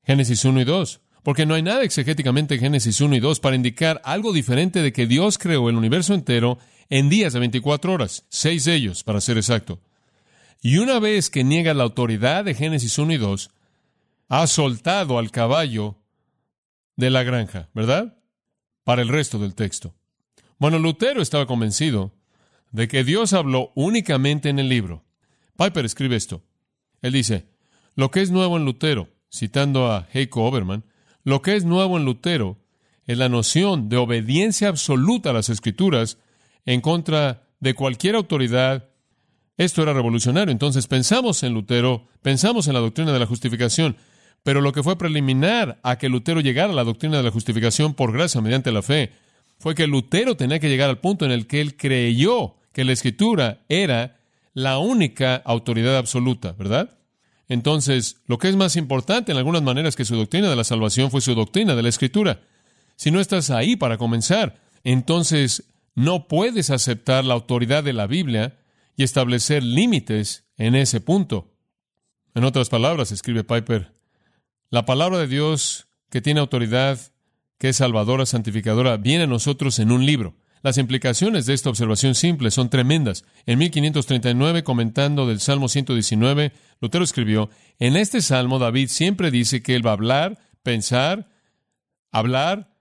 Génesis 0.07 0.45
1 0.45 0.61
y 0.61 0.63
2, 0.63 1.01
porque 1.21 1.45
no 1.45 1.53
hay 1.53 1.61
nada 1.61 1.83
exegéticamente 1.83 2.55
en 2.55 2.61
Génesis 2.61 3.01
1 3.01 3.17
y 3.17 3.19
2 3.19 3.41
para 3.41 3.57
indicar 3.57 3.99
algo 4.05 4.31
diferente 4.31 4.81
de 4.81 4.93
que 4.93 5.05
Dios 5.05 5.37
creó 5.37 5.67
el 5.67 5.75
universo 5.75 6.13
entero 6.13 6.59
en 6.89 7.09
días 7.09 7.33
de 7.33 7.39
24 7.39 7.91
horas, 7.91 8.23
seis 8.29 8.63
de 8.63 8.75
ellos, 8.75 9.03
para 9.03 9.19
ser 9.19 9.35
exacto. 9.35 9.81
Y 10.61 10.77
una 10.77 10.99
vez 10.99 11.29
que 11.29 11.43
niega 11.43 11.73
la 11.73 11.83
autoridad 11.83 12.45
de 12.45 12.53
Génesis 12.53 12.97
1 12.97 13.11
y 13.15 13.17
2, 13.17 13.49
ha 14.29 14.47
soltado 14.47 15.19
al 15.19 15.29
caballo 15.29 15.97
de 16.95 17.09
la 17.09 17.23
granja, 17.23 17.67
¿verdad? 17.73 18.17
Para 18.85 19.01
el 19.01 19.09
resto 19.09 19.39
del 19.39 19.55
texto. 19.55 19.93
Bueno, 20.57 20.79
Lutero 20.79 21.21
estaba 21.21 21.47
convencido 21.47 22.13
de 22.71 22.87
que 22.87 23.03
Dios 23.03 23.33
habló 23.33 23.73
únicamente 23.75 24.47
en 24.47 24.59
el 24.59 24.69
libro. 24.69 25.03
Piper 25.57 25.83
escribe 25.83 26.15
esto. 26.15 26.43
Él 27.01 27.11
dice, 27.11 27.49
lo 27.95 28.09
que 28.09 28.21
es 28.21 28.31
nuevo 28.31 28.55
en 28.55 28.63
Lutero, 28.63 29.09
citando 29.29 29.91
a 29.91 30.07
Heiko 30.13 30.43
Oberman, 30.43 30.83
lo 31.23 31.41
que 31.41 31.55
es 31.55 31.65
nuevo 31.65 31.97
en 31.97 32.05
Lutero 32.05 32.57
es 33.05 33.17
la 33.17 33.29
noción 33.29 33.89
de 33.89 33.97
obediencia 33.97 34.69
absoluta 34.69 35.29
a 35.29 35.33
las 35.33 35.49
escrituras 35.49 36.17
en 36.65 36.81
contra 36.81 37.43
de 37.59 37.73
cualquier 37.73 38.15
autoridad. 38.15 38.89
Esto 39.57 39.81
era 39.81 39.93
revolucionario. 39.93 40.51
Entonces 40.51 40.87
pensamos 40.87 41.41
en 41.43 41.53
Lutero, 41.53 42.07
pensamos 42.21 42.67
en 42.67 42.73
la 42.73 42.79
doctrina 42.79 43.13
de 43.13 43.19
la 43.19 43.25
justificación, 43.25 43.97
pero 44.43 44.61
lo 44.61 44.71
que 44.71 44.83
fue 44.83 44.97
preliminar 44.97 45.79
a 45.83 45.97
que 45.97 46.09
Lutero 46.09 46.41
llegara 46.41 46.71
a 46.71 46.75
la 46.75 46.83
doctrina 46.83 47.17
de 47.17 47.23
la 47.23 47.31
justificación 47.31 47.93
por 47.93 48.11
gracia 48.11 48.41
mediante 48.41 48.71
la 48.71 48.81
fe 48.81 49.11
fue 49.59 49.73
que 49.73 49.87
Lutero 49.87 50.37
tenía 50.37 50.59
que 50.59 50.69
llegar 50.69 50.89
al 50.89 50.99
punto 50.99 51.25
en 51.25 51.31
el 51.31 51.47
que 51.47 51.61
él 51.61 51.75
creyó 51.75 52.55
que 52.71 52.83
la 52.83 52.91
escritura 52.91 53.65
era 53.69 54.19
la 54.53 54.77
única 54.77 55.35
autoridad 55.35 55.97
absoluta, 55.97 56.51
¿verdad? 56.53 56.97
Entonces, 57.49 58.17
lo 58.25 58.37
que 58.37 58.49
es 58.49 58.55
más 58.55 58.75
importante 58.75 59.31
en 59.31 59.37
algunas 59.37 59.61
maneras 59.61 59.95
que 59.95 60.05
su 60.05 60.15
doctrina 60.15 60.49
de 60.49 60.55
la 60.55 60.63
salvación 60.63 61.11
fue 61.11 61.21
su 61.21 61.33
doctrina 61.33 61.75
de 61.75 61.83
la 61.83 61.89
escritura. 61.89 62.41
Si 62.95 63.11
no 63.11 63.19
estás 63.19 63.49
ahí 63.49 63.75
para 63.75 63.97
comenzar, 63.97 64.59
entonces 64.83 65.63
no 65.95 66.27
puedes 66.27 66.69
aceptar 66.69 67.25
la 67.25 67.33
autoridad 67.33 67.83
de 67.83 67.93
la 67.93 68.07
Biblia 68.07 68.59
y 68.95 69.03
establecer 69.03 69.63
límites 69.63 70.45
en 70.57 70.75
ese 70.75 70.99
punto. 70.99 71.53
En 72.35 72.43
otras 72.43 72.69
palabras, 72.69 73.11
escribe 73.11 73.43
Piper, 73.43 73.93
la 74.69 74.85
palabra 74.85 75.17
de 75.19 75.27
Dios 75.27 75.87
que 76.09 76.21
tiene 76.21 76.39
autoridad 76.39 76.99
que 77.57 77.69
es 77.69 77.77
salvadora, 77.77 78.25
santificadora, 78.25 78.97
viene 78.97 79.23
a 79.23 79.27
nosotros 79.27 79.79
en 79.79 79.91
un 79.91 80.05
libro. 80.05 80.35
Las 80.63 80.77
implicaciones 80.77 81.45
de 81.45 81.53
esta 81.53 81.69
observación 81.69 82.15
simple 82.15 82.51
son 82.51 82.69
tremendas. 82.69 83.25
En 83.45 83.59
1539, 83.59 84.63
comentando 84.63 85.27
del 85.27 85.39
Salmo 85.39 85.69
119, 85.69 86.51
Lutero 86.81 87.03
escribió, 87.03 87.49
en 87.79 87.95
este 87.95 88.21
Salmo 88.21 88.59
David 88.59 88.89
siempre 88.89 89.31
dice 89.31 89.61
que 89.61 89.75
él 89.75 89.85
va 89.85 89.91
a 89.91 89.93
hablar, 89.93 90.39
pensar, 90.63 91.29
hablar, 92.11 92.75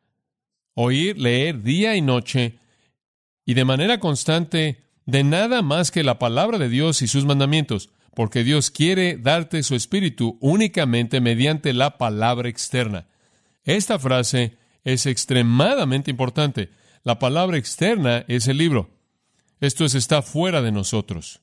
oír, 0.74 1.18
leer 1.18 1.62
día 1.62 1.96
y 1.96 2.02
noche, 2.02 2.58
y 3.44 3.54
de 3.54 3.64
manera 3.64 4.00
constante, 4.00 4.84
de 5.04 5.22
nada 5.22 5.62
más 5.62 5.90
que 5.90 6.02
la 6.02 6.18
palabra 6.18 6.58
de 6.58 6.68
Dios 6.68 7.00
y 7.02 7.06
sus 7.06 7.24
mandamientos, 7.24 7.90
porque 8.14 8.44
Dios 8.44 8.70
quiere 8.70 9.18
darte 9.18 9.62
su 9.62 9.74
espíritu 9.74 10.38
únicamente 10.40 11.20
mediante 11.20 11.72
la 11.72 11.98
palabra 11.98 12.48
externa. 12.48 13.06
Esta 13.64 13.98
frase 13.98 14.56
es 14.84 15.06
extremadamente 15.06 16.10
importante. 16.10 16.70
La 17.06 17.20
palabra 17.20 17.56
externa 17.56 18.24
es 18.26 18.48
el 18.48 18.58
libro. 18.58 18.90
Esto 19.60 19.84
es, 19.84 19.94
está 19.94 20.22
fuera 20.22 20.60
de 20.60 20.72
nosotros. 20.72 21.40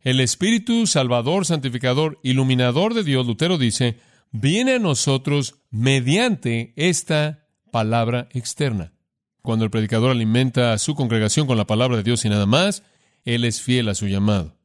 El 0.00 0.18
Espíritu 0.18 0.88
Salvador, 0.88 1.46
Santificador, 1.46 2.18
Iluminador 2.24 2.92
de 2.92 3.04
Dios, 3.04 3.28
Lutero 3.28 3.58
dice, 3.58 4.00
viene 4.32 4.74
a 4.74 4.78
nosotros 4.80 5.54
mediante 5.70 6.72
esta 6.74 7.46
palabra 7.70 8.28
externa. 8.32 8.92
Cuando 9.40 9.64
el 9.64 9.70
predicador 9.70 10.10
alimenta 10.10 10.72
a 10.72 10.78
su 10.78 10.96
congregación 10.96 11.46
con 11.46 11.56
la 11.56 11.68
palabra 11.68 11.98
de 11.98 12.02
Dios 12.02 12.24
y 12.24 12.28
nada 12.28 12.46
más, 12.46 12.82
Él 13.24 13.44
es 13.44 13.62
fiel 13.62 13.88
a 13.88 13.94
su 13.94 14.08
llamado. 14.08 14.56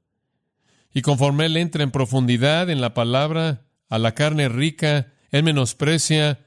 Y 0.92 1.04
conforme 1.04 1.46
Él 1.46 1.58
entra 1.58 1.84
en 1.84 1.92
profundidad 1.92 2.72
en 2.72 2.82
la 2.82 2.96
palabra, 2.96 3.68
a 3.88 4.00
la 4.00 4.16
carne 4.16 4.50
rica, 4.50 5.14
Él 5.30 5.44
menosprecia 5.44 6.40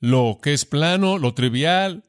lo 0.00 0.38
que 0.42 0.54
es 0.54 0.64
plano, 0.64 1.18
lo 1.18 1.34
trivial, 1.34 2.04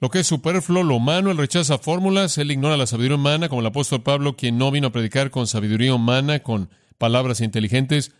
lo 0.00 0.10
que 0.10 0.20
es 0.20 0.26
superfluo, 0.26 0.84
lo 0.84 0.94
humano, 0.94 1.30
él 1.30 1.38
rechaza 1.38 1.78
fórmulas, 1.78 2.38
él 2.38 2.52
ignora 2.52 2.76
la 2.76 2.86
sabiduría 2.86 3.16
humana, 3.16 3.48
como 3.48 3.62
el 3.62 3.66
apóstol 3.66 4.02
Pablo, 4.02 4.36
quien 4.36 4.56
no 4.56 4.70
vino 4.70 4.88
a 4.88 4.92
predicar 4.92 5.30
con 5.30 5.46
sabiduría 5.48 5.94
humana, 5.94 6.38
con 6.40 6.70
palabras 6.98 7.40
inteligentes. 7.40 8.12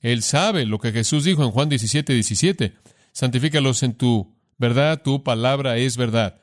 Él 0.00 0.22
sabe 0.22 0.66
lo 0.66 0.78
que 0.78 0.92
Jesús 0.92 1.24
dijo 1.24 1.42
en 1.42 1.52
Juan 1.52 1.70
17, 1.70 2.12
17. 2.12 2.74
Santifícalos 3.12 3.82
en 3.82 3.94
tu 3.94 4.34
verdad, 4.58 5.00
tu 5.02 5.22
palabra 5.22 5.78
es 5.78 5.96
verdad. 5.96 6.40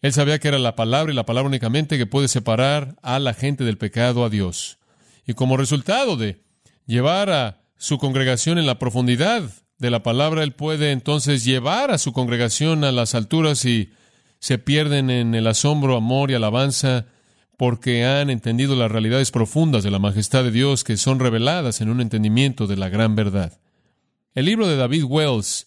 Él 0.00 0.12
sabía 0.12 0.38
que 0.38 0.48
era 0.48 0.58
la 0.58 0.76
palabra 0.76 1.12
y 1.12 1.16
la 1.16 1.26
palabra 1.26 1.48
únicamente 1.48 1.98
que 1.98 2.06
puede 2.06 2.28
separar 2.28 2.96
a 3.02 3.18
la 3.18 3.34
gente 3.34 3.64
del 3.64 3.78
pecado 3.78 4.24
a 4.24 4.30
Dios. 4.30 4.78
Y 5.26 5.34
como 5.34 5.56
resultado 5.56 6.16
de 6.16 6.42
llevar 6.86 7.30
a 7.30 7.62
su 7.76 7.98
congregación 7.98 8.58
en 8.58 8.66
la 8.66 8.78
profundidad 8.78 9.50
de 9.82 9.90
la 9.90 10.04
palabra, 10.04 10.44
Él 10.44 10.52
puede 10.52 10.92
entonces 10.92 11.44
llevar 11.44 11.90
a 11.90 11.98
su 11.98 12.12
congregación 12.12 12.84
a 12.84 12.92
las 12.92 13.16
alturas 13.16 13.64
y 13.64 13.90
se 14.38 14.56
pierden 14.56 15.10
en 15.10 15.34
el 15.34 15.48
asombro, 15.48 15.96
amor 15.96 16.30
y 16.30 16.34
alabanza 16.34 17.06
porque 17.56 18.04
han 18.04 18.30
entendido 18.30 18.76
las 18.76 18.92
realidades 18.92 19.32
profundas 19.32 19.82
de 19.82 19.90
la 19.90 19.98
majestad 19.98 20.44
de 20.44 20.52
Dios 20.52 20.84
que 20.84 20.96
son 20.96 21.18
reveladas 21.18 21.80
en 21.80 21.90
un 21.90 22.00
entendimiento 22.00 22.68
de 22.68 22.76
la 22.76 22.90
gran 22.90 23.16
verdad. 23.16 23.58
El 24.36 24.44
libro 24.44 24.68
de 24.68 24.76
David 24.76 25.02
Wells, 25.02 25.66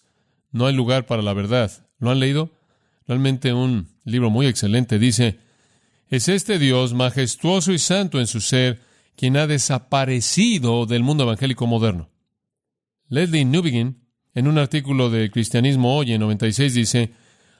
No 0.50 0.64
hay 0.64 0.74
lugar 0.74 1.04
para 1.04 1.20
la 1.20 1.34
verdad, 1.34 1.70
¿lo 1.98 2.10
han 2.10 2.18
leído? 2.18 2.52
Realmente 3.06 3.52
un 3.52 3.88
libro 4.04 4.30
muy 4.30 4.46
excelente. 4.46 4.98
Dice, 4.98 5.40
es 6.08 6.30
este 6.30 6.58
Dios 6.58 6.94
majestuoso 6.94 7.70
y 7.70 7.78
santo 7.78 8.18
en 8.18 8.26
su 8.26 8.40
ser 8.40 8.80
quien 9.14 9.36
ha 9.36 9.46
desaparecido 9.46 10.86
del 10.86 11.02
mundo 11.02 11.24
evangélico 11.24 11.66
moderno. 11.66 12.08
Leslie 13.08 13.44
Newbegin 13.44 14.05
en 14.36 14.46
un 14.46 14.58
artículo 14.58 15.08
de 15.08 15.30
Cristianismo 15.30 15.96
Hoy 15.96 16.12
en 16.12 16.20
96 16.20 16.74
dice, 16.74 17.10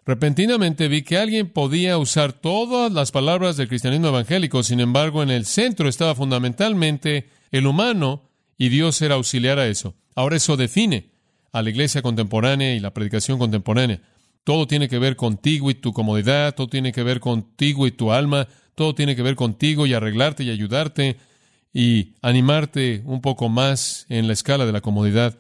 repentinamente 0.05 0.89
vi 0.89 1.01
que 1.01 1.17
alguien 1.17 1.49
podía 1.49 1.97
usar 1.97 2.35
todas 2.35 2.93
las 2.93 3.13
palabras 3.13 3.57
del 3.57 3.69
cristianismo 3.69 4.09
evangélico, 4.09 4.63
sin 4.63 4.81
embargo 4.81 5.23
en 5.23 5.31
el 5.31 5.47
centro 5.47 5.89
estaba 5.89 6.15
fundamentalmente 6.15 7.31
el 7.51 7.67
humano 7.67 8.29
y 8.59 8.69
Dios 8.69 9.01
era 9.01 9.15
auxiliar 9.15 9.59
a 9.59 9.67
eso. 9.67 9.95
Ahora 10.15 10.37
eso 10.37 10.59
define 10.59 11.09
a 11.51 11.63
la 11.63 11.71
iglesia 11.71 12.03
contemporánea 12.03 12.75
y 12.75 12.81
la 12.81 12.93
predicación 12.93 13.39
contemporánea. 13.39 14.03
Todo 14.45 14.67
tiene 14.67 14.91
que 14.91 14.99
ver 14.99 15.17
contigo 15.17 15.71
y 15.71 15.75
tu 15.75 15.95
comodidad, 15.95 16.55
todo 16.55 16.69
tiene 16.69 16.93
que 16.93 17.03
ver 17.03 17.21
contigo 17.21 17.87
y 17.87 17.91
tu 17.91 18.13
alma, 18.13 18.49
todo 18.75 18.95
tiene 18.95 19.17
que 19.17 19.23
ver 19.23 19.35
contigo 19.35 19.87
y 19.87 19.95
arreglarte 19.95 20.45
y 20.45 20.51
ayudarte 20.51 21.17
y 21.73 22.13
animarte 22.21 23.01
un 23.07 23.23
poco 23.23 23.49
más 23.49 24.05
en 24.11 24.27
la 24.27 24.35
escala 24.35 24.67
de 24.67 24.73
la 24.73 24.83
comodidad 24.83 25.39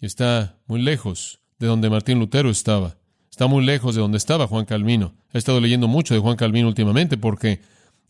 y 0.00 0.06
está 0.06 0.56
muy 0.66 0.80
lejos 0.80 1.40
de 1.58 1.66
donde 1.66 1.90
Martín 1.90 2.18
Lutero 2.18 2.50
estaba. 2.50 2.96
Está 3.30 3.46
muy 3.46 3.64
lejos 3.64 3.94
de 3.94 4.00
donde 4.00 4.18
estaba 4.18 4.46
Juan 4.46 4.64
Calvino. 4.64 5.14
He 5.32 5.38
estado 5.38 5.60
leyendo 5.60 5.88
mucho 5.88 6.14
de 6.14 6.20
Juan 6.20 6.36
Calvino 6.36 6.68
últimamente 6.68 7.16
porque 7.16 7.60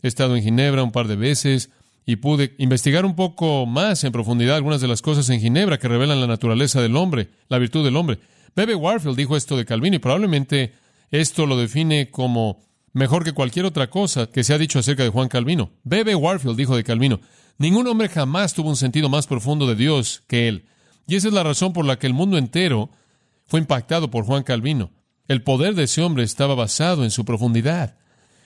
he 0.01 0.07
estado 0.07 0.35
en 0.35 0.43
Ginebra 0.43 0.83
un 0.83 0.91
par 0.91 1.07
de 1.07 1.15
veces 1.15 1.69
y 2.05 2.15
pude 2.15 2.55
investigar 2.57 3.05
un 3.05 3.15
poco 3.15 3.65
más 3.65 4.03
en 4.03 4.11
profundidad 4.11 4.55
algunas 4.55 4.81
de 4.81 4.87
las 4.87 5.01
cosas 5.01 5.29
en 5.29 5.39
Ginebra 5.39 5.77
que 5.77 5.87
revelan 5.87 6.19
la 6.19 6.27
naturaleza 6.27 6.81
del 6.81 6.95
hombre, 6.95 7.29
la 7.47 7.59
virtud 7.59 7.83
del 7.83 7.95
hombre. 7.95 8.19
Bebe 8.55 8.75
Warfield 8.75 9.15
dijo 9.15 9.37
esto 9.37 9.55
de 9.55 9.65
Calvino 9.65 9.97
y 9.97 9.99
probablemente 9.99 10.73
esto 11.11 11.45
lo 11.45 11.57
define 11.57 12.09
como 12.09 12.59
mejor 12.93 13.23
que 13.23 13.33
cualquier 13.33 13.65
otra 13.65 13.89
cosa 13.89 14.27
que 14.27 14.43
se 14.43 14.53
ha 14.53 14.57
dicho 14.57 14.79
acerca 14.79 15.03
de 15.03 15.09
Juan 15.09 15.29
Calvino. 15.29 15.71
Bebe 15.83 16.15
Warfield 16.15 16.57
dijo 16.57 16.75
de 16.75 16.83
Calvino, 16.83 17.19
ningún 17.57 17.87
hombre 17.87 18.09
jamás 18.09 18.53
tuvo 18.53 18.69
un 18.69 18.75
sentido 18.75 19.09
más 19.09 19.27
profundo 19.27 19.67
de 19.67 19.75
Dios 19.75 20.23
que 20.27 20.47
él. 20.47 20.65
Y 21.07 21.15
esa 21.15 21.27
es 21.27 21.33
la 21.33 21.43
razón 21.43 21.73
por 21.73 21.85
la 21.85 21.97
que 21.99 22.07
el 22.07 22.13
mundo 22.13 22.37
entero 22.37 22.89
fue 23.45 23.59
impactado 23.59 24.09
por 24.09 24.25
Juan 24.25 24.43
Calvino. 24.43 24.91
El 25.27 25.43
poder 25.43 25.75
de 25.75 25.83
ese 25.83 26.01
hombre 26.01 26.23
estaba 26.23 26.55
basado 26.55 27.03
en 27.03 27.11
su 27.11 27.25
profundidad. 27.25 27.97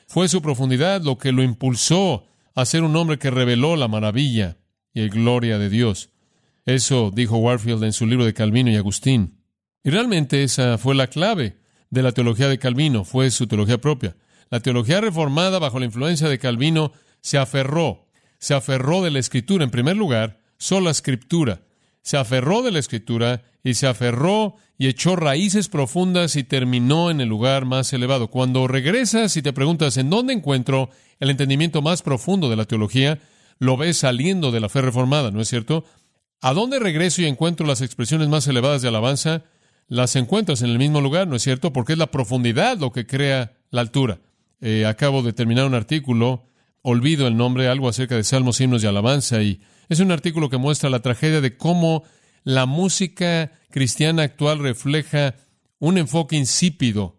Fue 0.08 0.28
su 0.28 0.42
profundidad 0.42 1.02
lo 1.02 1.18
que 1.18 1.32
lo 1.32 1.44
impulsó 1.44 2.28
a 2.54 2.66
ser 2.66 2.84
un 2.84 2.96
hombre 2.96 3.20
que 3.20 3.32
reveló 3.32 3.76
la 3.76 3.88
maravilla 3.88 4.58
y 4.94 5.02
la 5.02 5.08
gloria 5.08 5.58
de 5.58 5.70
Dios. 5.70 6.10
Eso 6.66 7.12
dijo 7.14 7.38
Warfield 7.38 7.84
en 7.84 7.94
su 7.94 8.08
libro 8.08 8.26
de 8.26 8.34
Calvino 8.34 8.72
y 8.72 8.76
Agustín. 8.76 9.42
Y 9.84 9.92
realmente 9.92 10.44
esa 10.44 10.78
fue 10.78 10.96
la 10.96 11.08
clave 11.08 11.58
de 11.92 12.02
la 12.02 12.12
teología 12.12 12.48
de 12.48 12.58
Calvino, 12.58 13.04
fue 13.04 13.30
su 13.30 13.46
teología 13.46 13.80
propia. 13.80 14.16
La 14.50 14.60
teología 14.60 15.02
reformada 15.02 15.60
bajo 15.60 15.80
la 15.80 15.86
influencia 15.86 16.28
de 16.28 16.40
Calvino 16.40 16.92
se 17.22 17.38
aferró, 17.38 18.08
se 18.40 18.54
aferró 18.54 19.04
de 19.04 19.12
la 19.12 19.20
escritura 19.20 19.64
en 19.64 19.70
primer 19.70 19.96
lugar, 19.96 20.40
sola 20.58 20.92
escritura, 20.92 21.62
se 22.06 22.18
aferró 22.18 22.62
de 22.62 22.72
la 22.72 22.78
escritura 22.78 23.42
y 23.64 23.74
se 23.74 23.88
aferró 23.88 24.58
y 24.78 24.88
echó 24.88 25.16
raíces 25.16 25.70
profundas 25.70 26.36
y 26.36 26.44
terminó 26.44 27.10
en 27.10 27.20
el 27.20 27.28
lugar 27.28 27.66
más 27.66 27.92
elevado. 27.94 28.30
Cuando 28.30 28.68
regresas 28.68 29.36
y 29.38 29.42
te 29.42 29.54
preguntas 29.54 29.98
en 29.98 30.12
dónde 30.12 30.34
encuentro 30.34 30.92
el 31.20 31.32
entendimiento 31.32 31.82
más 31.82 32.04
profundo 32.04 32.48
de 32.48 32.58
la 32.58 32.66
teología, 32.66 33.18
lo 33.58 33.76
ves 33.76 33.98
saliendo 33.98 34.52
de 34.52 34.60
la 34.60 34.70
fe 34.70 34.84
reformada, 34.84 35.32
¿no 35.32 35.42
es 35.42 35.48
cierto? 35.48 35.84
¿A 36.42 36.54
dónde 36.54 36.78
regreso 36.78 37.24
y 37.24 37.26
encuentro 37.26 37.66
las 37.66 37.82
expresiones 37.82 38.30
más 38.30 38.46
elevadas 38.48 38.84
de 38.84 38.90
alabanza? 38.90 39.42
Las 39.88 40.16
encuentras 40.16 40.62
en 40.62 40.70
el 40.70 40.78
mismo 40.78 41.02
lugar, 41.02 41.28
¿no 41.28 41.36
es 41.36 41.42
cierto? 41.42 41.74
Porque 41.74 41.94
es 41.94 42.00
la 42.00 42.12
profundidad 42.12 42.78
lo 42.78 42.92
que 42.92 43.08
crea 43.08 43.54
la 43.72 43.82
altura. 43.82 44.20
Eh, 44.62 44.86
acabo 44.86 45.24
de 45.24 45.34
terminar 45.34 45.66
un 45.66 45.74
artículo, 45.74 46.46
olvido 46.84 47.28
el 47.28 47.36
nombre, 47.36 47.68
algo 47.68 47.90
acerca 47.90 48.16
de 48.16 48.24
salmos, 48.24 48.62
himnos 48.62 48.84
y 48.84 48.88
alabanza, 48.88 49.42
y 49.42 49.60
es 49.90 50.00
un 50.00 50.12
artículo 50.12 50.50
que 50.50 50.58
muestra 50.58 50.90
la 50.90 51.02
tragedia 51.02 51.42
de 51.42 51.58
cómo 51.58 52.04
la 52.44 52.66
música 52.66 53.52
cristiana 53.72 54.24
actual 54.24 54.60
refleja 54.60 55.36
un 55.80 55.98
enfoque 55.98 56.36
insípido 56.36 57.18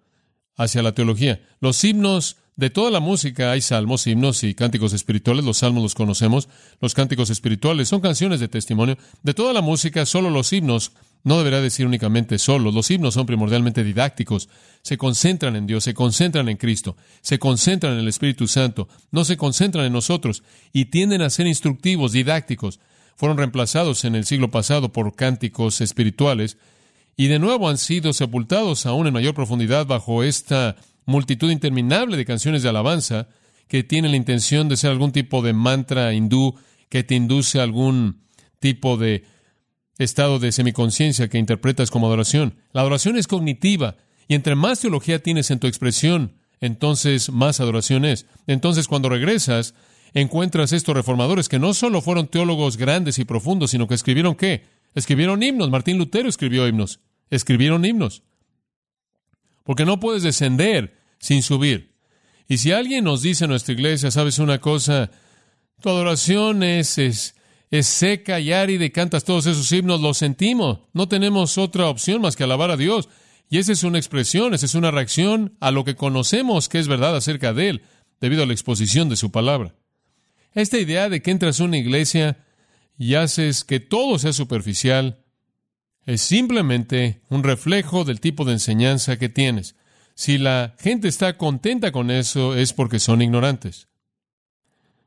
hacia 0.56 0.82
la 0.82 0.92
teología. 0.92 1.40
Los 1.60 1.82
himnos 1.84 2.36
de 2.56 2.70
toda 2.70 2.90
la 2.90 3.00
música 3.00 3.50
hay 3.50 3.60
salmos, 3.60 4.06
himnos 4.06 4.42
y 4.42 4.54
cánticos 4.54 4.94
espirituales. 4.94 5.44
Los 5.44 5.58
salmos 5.58 5.82
los 5.82 5.94
conocemos. 5.94 6.48
Los 6.80 6.94
cánticos 6.94 7.28
espirituales 7.28 7.88
son 7.88 8.00
canciones 8.00 8.40
de 8.40 8.48
testimonio. 8.48 8.96
De 9.22 9.34
toda 9.34 9.52
la 9.52 9.60
música, 9.60 10.06
solo 10.06 10.30
los 10.30 10.52
himnos, 10.52 10.92
no 11.24 11.38
deberá 11.38 11.60
decir 11.60 11.86
únicamente 11.86 12.38
solo. 12.38 12.70
Los 12.70 12.90
himnos 12.90 13.14
son 13.14 13.26
primordialmente 13.26 13.82
didácticos. 13.82 14.48
Se 14.82 14.96
concentran 14.96 15.56
en 15.56 15.66
Dios, 15.66 15.84
se 15.84 15.94
concentran 15.94 16.48
en 16.48 16.56
Cristo, 16.56 16.96
se 17.20 17.38
concentran 17.38 17.94
en 17.94 18.00
el 18.00 18.08
Espíritu 18.08 18.46
Santo, 18.46 18.88
no 19.10 19.24
se 19.24 19.36
concentran 19.36 19.84
en 19.86 19.92
nosotros 19.92 20.42
y 20.72 20.86
tienden 20.86 21.22
a 21.22 21.30
ser 21.30 21.46
instructivos, 21.46 22.12
didácticos 22.12 22.78
fueron 23.16 23.38
reemplazados 23.38 24.04
en 24.04 24.14
el 24.14 24.24
siglo 24.24 24.50
pasado 24.50 24.92
por 24.92 25.16
cánticos 25.16 25.80
espirituales 25.80 26.58
y 27.16 27.28
de 27.28 27.38
nuevo 27.38 27.68
han 27.68 27.78
sido 27.78 28.12
sepultados 28.12 28.84
aún 28.84 29.06
en 29.06 29.14
mayor 29.14 29.34
profundidad 29.34 29.86
bajo 29.86 30.22
esta 30.22 30.76
multitud 31.06 31.50
interminable 31.50 32.16
de 32.16 32.26
canciones 32.26 32.62
de 32.62 32.68
alabanza 32.68 33.28
que 33.68 33.82
tienen 33.82 34.10
la 34.10 34.18
intención 34.18 34.68
de 34.68 34.76
ser 34.76 34.90
algún 34.90 35.12
tipo 35.12 35.42
de 35.42 35.54
mantra 35.54 36.12
hindú 36.12 36.56
que 36.90 37.02
te 37.02 37.14
induce 37.14 37.58
a 37.58 37.62
algún 37.62 38.20
tipo 38.60 38.96
de 38.98 39.24
estado 39.98 40.38
de 40.38 40.52
semiconciencia 40.52 41.28
que 41.28 41.38
interpretas 41.38 41.90
como 41.90 42.06
adoración. 42.06 42.56
La 42.72 42.82
adoración 42.82 43.16
es 43.16 43.26
cognitiva 43.26 43.96
y 44.28 44.34
entre 44.34 44.54
más 44.54 44.80
teología 44.80 45.22
tienes 45.22 45.50
en 45.50 45.58
tu 45.58 45.66
expresión, 45.66 46.34
entonces 46.60 47.30
más 47.30 47.60
adoración 47.60 48.04
es. 48.04 48.26
Entonces 48.46 48.88
cuando 48.88 49.08
regresas 49.08 49.74
encuentras 50.14 50.72
estos 50.72 50.94
reformadores 50.94 51.48
que 51.48 51.58
no 51.58 51.74
solo 51.74 52.00
fueron 52.00 52.28
teólogos 52.28 52.76
grandes 52.76 53.18
y 53.18 53.24
profundos, 53.24 53.70
sino 53.70 53.86
que 53.86 53.94
escribieron 53.94 54.34
qué? 54.34 54.64
Escribieron 54.94 55.42
himnos. 55.42 55.70
Martín 55.70 55.98
Lutero 55.98 56.28
escribió 56.28 56.66
himnos. 56.66 57.00
Escribieron 57.30 57.84
himnos. 57.84 58.22
Porque 59.62 59.84
no 59.84 60.00
puedes 60.00 60.22
descender 60.22 60.96
sin 61.18 61.42
subir. 61.42 61.94
Y 62.48 62.58
si 62.58 62.72
alguien 62.72 63.04
nos 63.04 63.22
dice 63.22 63.44
en 63.44 63.50
nuestra 63.50 63.74
iglesia, 63.74 64.10
sabes 64.10 64.38
una 64.38 64.58
cosa, 64.58 65.10
tu 65.80 65.90
adoración 65.90 66.62
es, 66.62 66.96
es, 66.98 67.35
es 67.70 67.86
seca 67.86 68.40
y 68.40 68.52
árida 68.52 68.84
y 68.84 68.90
cantas 68.90 69.24
todos 69.24 69.46
esos 69.46 69.70
himnos, 69.72 70.00
lo 70.00 70.14
sentimos. 70.14 70.80
No 70.92 71.08
tenemos 71.08 71.58
otra 71.58 71.88
opción 71.88 72.22
más 72.22 72.36
que 72.36 72.44
alabar 72.44 72.70
a 72.70 72.76
Dios. 72.76 73.08
Y 73.48 73.58
esa 73.58 73.72
es 73.72 73.82
una 73.82 73.98
expresión, 73.98 74.54
esa 74.54 74.66
es 74.66 74.74
una 74.74 74.90
reacción 74.90 75.56
a 75.60 75.70
lo 75.70 75.84
que 75.84 75.96
conocemos 75.96 76.68
que 76.68 76.78
es 76.78 76.88
verdad 76.88 77.16
acerca 77.16 77.52
de 77.52 77.68
Él, 77.68 77.82
debido 78.20 78.42
a 78.42 78.46
la 78.46 78.52
exposición 78.52 79.08
de 79.08 79.16
su 79.16 79.30
palabra. 79.30 79.74
Esta 80.54 80.78
idea 80.78 81.08
de 81.08 81.22
que 81.22 81.30
entras 81.30 81.60
a 81.60 81.64
una 81.64 81.76
iglesia 81.76 82.44
y 82.98 83.14
haces 83.14 83.64
que 83.64 83.78
todo 83.78 84.18
sea 84.18 84.32
superficial 84.32 85.22
es 86.06 86.22
simplemente 86.22 87.20
un 87.28 87.42
reflejo 87.42 88.04
del 88.04 88.20
tipo 88.20 88.44
de 88.44 88.52
enseñanza 88.52 89.18
que 89.18 89.28
tienes. 89.28 89.76
Si 90.14 90.38
la 90.38 90.74
gente 90.78 91.08
está 91.08 91.36
contenta 91.36 91.92
con 91.92 92.10
eso 92.10 92.56
es 92.56 92.72
porque 92.72 93.00
son 93.00 93.22
ignorantes. 93.22 93.88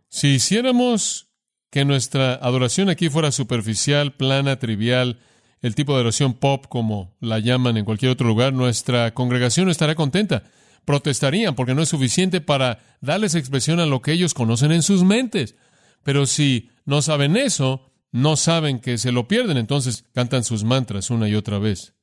Si 0.07 0.27
hiciéramos 0.27 1.28
que 1.69 1.85
nuestra 1.85 2.33
adoración 2.33 2.89
aquí 2.89 3.09
fuera 3.09 3.31
superficial, 3.31 4.13
plana, 4.13 4.57
trivial, 4.57 5.19
el 5.61 5.75
tipo 5.75 5.91
de 5.91 5.97
adoración 5.97 6.33
pop 6.33 6.65
como 6.67 7.15
la 7.19 7.39
llaman 7.39 7.77
en 7.77 7.86
cualquier 7.86 8.12
otro 8.12 8.27
lugar, 8.27 8.53
nuestra 8.53 9.13
congregación 9.13 9.65
no 9.65 9.71
estará 9.71 9.95
contenta 9.95 10.43
protestarían 10.89 11.53
porque 11.53 11.75
no 11.75 11.84
es 11.84 11.89
suficiente 11.89 12.41
para 12.41 12.79
darles 12.99 13.36
expresión 13.36 13.79
a 13.79 13.86
lo 13.86 14.01
que 14.01 14.12
ellos 14.12 14.34
conocen 14.34 14.71
en 14.71 14.82
sus 14.82 15.03
mentes. 15.03 15.55
Pero 16.03 16.25
si 16.25 16.71
no 16.84 17.03
saben 17.03 17.38
eso, 17.38 17.91
no 18.12 18.36
saben 18.36 18.79
que 18.79 18.97
se 18.97 19.12
lo 19.12 19.27
pierden, 19.27 19.58
entonces 19.58 20.05
cantan 20.15 20.43
sus 20.43 20.63
mantras 20.63 21.12
una 21.12 21.29
y 21.29 21.36
otra 21.36 21.60
vez. 21.60 21.93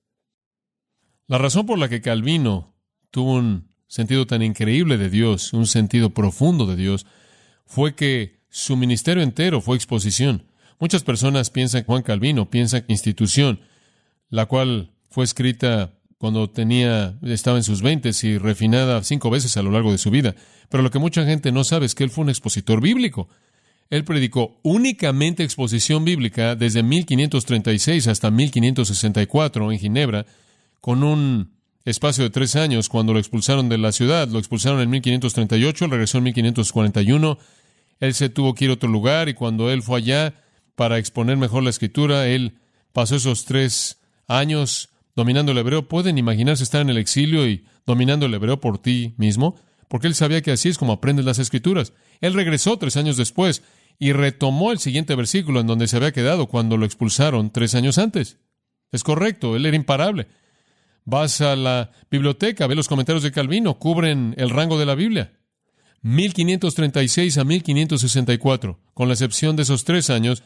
La 1.27 1.39
razón 1.39 1.67
por 1.67 1.81
la 1.81 1.89
que 1.89 2.01
Calvino 2.01 2.77
tuvo 3.11 3.33
un 3.35 3.75
sentido 3.89 4.25
tan 4.25 4.43
increíble 4.43 4.99
de 4.99 5.11
Dios, 5.11 5.53
un 5.53 5.67
sentido 5.67 6.11
profundo 6.11 6.65
de 6.67 6.77
Dios, 6.77 7.07
fue 7.65 7.97
que 7.97 8.36
su 8.57 8.75
ministerio 8.75 9.23
entero 9.23 9.61
fue 9.61 9.77
exposición. 9.77 10.45
Muchas 10.79 11.05
personas 11.05 11.51
piensan 11.51 11.83
que 11.83 11.89
Juan 11.89 12.03
Calvino, 12.03 12.49
piensan 12.49 12.87
institución, 12.89 13.61
la 14.31 14.47
cual 14.47 14.93
fue 15.11 15.25
escrita 15.27 15.93
cuando 16.17 16.49
tenía, 16.49 17.19
estaba 17.21 17.59
en 17.59 17.65
sus 17.65 17.83
veintes 17.83 18.25
y 18.25 18.39
refinada 18.39 19.05
cinco 19.05 19.29
veces 19.29 19.59
a 19.59 19.63
lo 19.63 19.71
largo 19.71 19.93
de 19.93 19.99
su 19.99 20.11
vida. 20.11 20.35
Pero 20.71 20.83
lo 20.83 20.91
que 20.91 20.99
mucha 20.99 21.27
gente 21.27 21.53
no 21.53 21.65
sabe 21.65 21.85
es 21.85 21.95
que 21.95 22.05
él 22.05 22.09
fue 22.09 22.25
un 22.25 22.31
expositor 22.31 22.81
bíblico. 22.81 23.29
Él 23.91 24.05
predicó 24.05 24.59
únicamente 24.63 25.45
exposición 25.45 26.07
bíblica 26.07 26.57
desde 26.57 26.83
1536 26.83 28.09
hasta 28.09 28.31
1564 28.31 29.71
en 29.71 29.79
Ginebra, 29.79 30.25
con 30.81 31.05
un 31.05 31.53
espacio 31.85 32.25
de 32.25 32.31
tres 32.31 32.57
años 32.57 32.89
cuando 32.89 33.13
lo 33.13 33.19
expulsaron 33.19 33.69
de 33.69 33.77
la 33.77 33.93
ciudad. 33.93 34.29
Lo 34.29 34.39
expulsaron 34.39 34.81
en 34.81 34.89
1538, 34.89 35.89
regresó 35.89 36.17
en 36.17 36.25
1541. 36.25 37.39
Él 38.01 38.15
se 38.15 38.29
tuvo 38.29 38.55
que 38.55 38.67
ir 38.67 38.71
a 38.71 38.75
otro 38.75 38.89
lugar 38.89 39.29
y 39.29 39.35
cuando 39.35 39.71
él 39.71 39.83
fue 39.83 39.99
allá 39.99 40.35
para 40.75 40.99
exponer 40.99 41.37
mejor 41.37 41.63
la 41.63 41.71
escritura, 41.71 42.27
él 42.27 42.59
pasó 42.93 43.17
esos 43.17 43.45
tres 43.45 44.01
años 44.29 44.91
dominando 45.17 45.53
el 45.53 45.59
hebreo, 45.59 45.89
¿pueden 45.89 46.19
imaginarse 46.19 46.63
estar 46.63 46.83
en 46.83 46.91
el 46.91 46.99
exilio 46.99 47.49
y 47.49 47.65
dominando 47.87 48.27
el 48.27 48.35
hebreo 48.35 48.61
por 48.61 48.79
ti 48.79 49.15
mismo? 49.17 49.57
Porque 49.89 50.07
él 50.07 50.15
sabía 50.15 50.43
que 50.43 50.53
así 50.53 50.69
es 50.69 50.79
como 50.79 50.93
aprendes 50.93 51.25
las 51.25 51.39
escrituras. 51.39 51.95
Él 52.21 52.35
regresó 52.35 52.77
tres 52.77 52.97
años 52.97 53.17
después 53.17 53.63
y 53.99 54.13
retomó 54.13 54.73
el 54.73 54.79
siguiente 54.79 55.15
versículo 55.15 55.61
en 55.61 55.67
donde 55.67 55.89
se 55.89 55.97
había 55.97 56.13
quedado 56.13 56.47
cuando 56.49 56.77
lo 56.77 56.85
expulsaron 56.85 57.51
tres 57.51 57.75
años 57.75 57.97
antes. 57.97 58.39
Es 58.93 59.03
correcto, 59.03 59.57
él 59.57 59.65
era 59.65 59.77
imparable. 59.77 60.27
Vas 61.05 61.41
a 61.41 61.57
la 61.57 61.93
biblioteca, 62.11 62.67
ve 62.67 62.75
los 62.75 62.89
comentarios 62.89 63.23
de 63.23 63.33
Calvino, 63.33 63.79
cubren 63.79 64.35
el 64.37 64.51
rango 64.51 64.79
de 64.79 64.87
la 64.87 64.95
Biblia. 64.95 65.33
1536 66.03 67.39
a 67.39 67.45
1564, 67.45 68.79
con 68.95 69.09
la 69.09 69.15
excepción 69.15 69.57
de 69.57 69.63
esos 69.63 69.85
tres 69.85 70.11
años, 70.11 70.43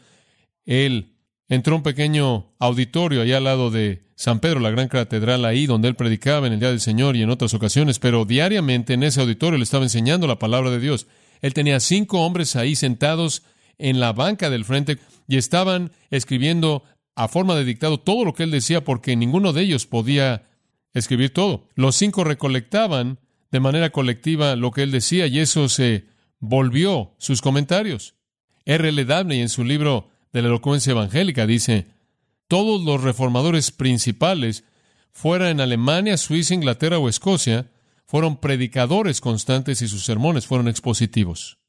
él 0.65 1.15
entró 1.47 1.73
a 1.73 1.77
un 1.77 1.83
pequeño 1.83 2.53
auditorio 2.59 3.21
allá 3.21 3.37
al 3.37 3.43
lado 3.43 3.71
de 3.71 4.03
San 4.15 4.39
Pedro, 4.39 4.59
la 4.59 4.71
gran 4.71 4.87
catedral 4.87 5.43
ahí 5.45 5.65
donde 5.65 5.87
él 5.87 5.95
predicaba 5.95 6.47
en 6.47 6.53
el 6.53 6.59
día 6.59 6.69
del 6.69 6.79
Señor 6.79 7.15
y 7.15 7.23
en 7.23 7.29
otras 7.29 7.53
ocasiones, 7.53 7.99
pero 7.99 8.23
diariamente 8.25 8.93
en 8.93 9.03
ese 9.03 9.19
auditorio 9.19 9.57
le 9.57 9.63
estaba 9.63 9.83
enseñando 9.83 10.27
la 10.27 10.39
palabra 10.39 10.69
de 10.69 10.79
Dios. 10.79 11.07
Él 11.41 11.53
tenía 11.53 11.79
cinco 11.79 12.21
hombres 12.21 12.55
ahí 12.55 12.75
sentados 12.75 13.43
en 13.77 13.99
la 13.99 14.13
banca 14.13 14.49
del 14.49 14.63
frente 14.63 14.99
y 15.27 15.37
estaban 15.37 15.91
escribiendo 16.11 16.83
a 17.15 17.27
forma 17.27 17.55
de 17.55 17.65
dictado 17.65 17.99
todo 17.99 18.25
lo 18.25 18.33
que 18.33 18.43
él 18.43 18.51
decía 18.51 18.83
porque 18.83 19.15
ninguno 19.15 19.53
de 19.53 19.63
ellos 19.63 19.85
podía 19.85 20.43
escribir 20.93 21.33
todo. 21.33 21.67
Los 21.75 21.95
cinco 21.95 22.23
recolectaban 22.23 23.19
de 23.51 23.59
manera 23.59 23.91
colectiva 23.91 24.55
lo 24.55 24.71
que 24.71 24.83
él 24.83 24.91
decía 24.91 25.27
y 25.27 25.39
eso 25.39 25.69
se 25.69 26.05
volvió 26.39 27.13
sus 27.17 27.41
comentarios. 27.41 28.15
R. 28.65 28.89
L. 28.89 29.05
Dabney 29.05 29.41
en 29.41 29.49
su 29.49 29.63
libro 29.63 30.09
de 30.31 30.41
la 30.41 30.47
elocuencia 30.47 30.91
evangélica 30.91 31.45
dice, 31.45 31.87
todos 32.47 32.81
los 32.83 33.01
reformadores 33.01 33.71
principales, 33.71 34.63
fuera 35.11 35.49
en 35.49 35.59
Alemania, 35.59 36.17
Suiza, 36.17 36.53
Inglaterra 36.53 36.99
o 36.99 37.09
Escocia, 37.09 37.69
fueron 38.05 38.37
predicadores 38.37 39.21
constantes 39.21 39.81
y 39.81 39.87
sus 39.87 40.03
sermones 40.03 40.47
fueron 40.47 40.67
expositivos. 40.67 41.59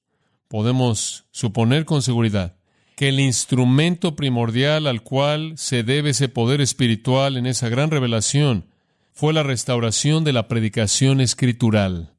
Podemos 0.49 1.25
suponer 1.31 1.85
con 1.85 2.03
seguridad 2.03 2.57
que 2.97 3.09
el 3.09 3.21
instrumento 3.21 4.17
primordial 4.17 4.87
al 4.87 5.03
cual 5.03 5.55
se 5.57 5.83
debe 5.83 6.11
ese 6.11 6.29
poder 6.29 6.61
espiritual 6.61 7.37
en 7.37 7.47
esa 7.47 7.69
gran 7.69 7.91
revelación 7.91 8.72
fue 9.13 9.33
la 9.33 9.43
restauración 9.43 10.25
de 10.25 10.33
la 10.33 10.49
predicación 10.49 11.21
escritural. 11.21 12.15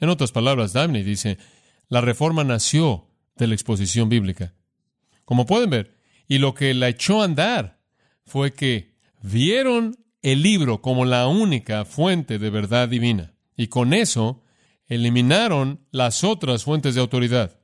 En 0.00 0.08
otras 0.08 0.32
palabras, 0.32 0.72
Dabney 0.72 1.02
dice, 1.02 1.38
la 1.88 2.00
reforma 2.00 2.44
nació 2.44 3.08
de 3.36 3.46
la 3.46 3.54
exposición 3.54 4.08
bíblica. 4.08 4.54
Como 5.24 5.46
pueden 5.46 5.70
ver, 5.70 5.96
y 6.28 6.38
lo 6.38 6.54
que 6.54 6.74
la 6.74 6.88
echó 6.88 7.20
a 7.22 7.24
andar 7.24 7.80
fue 8.24 8.52
que 8.52 8.94
vieron 9.22 9.96
el 10.22 10.42
libro 10.42 10.80
como 10.80 11.04
la 11.04 11.26
única 11.26 11.84
fuente 11.84 12.38
de 12.38 12.50
verdad 12.50 12.88
divina. 12.88 13.34
Y 13.56 13.68
con 13.68 13.92
eso 13.92 14.42
eliminaron 14.86 15.86
las 15.90 16.24
otras 16.24 16.64
fuentes 16.64 16.94
de 16.94 17.00
autoridad. 17.00 17.58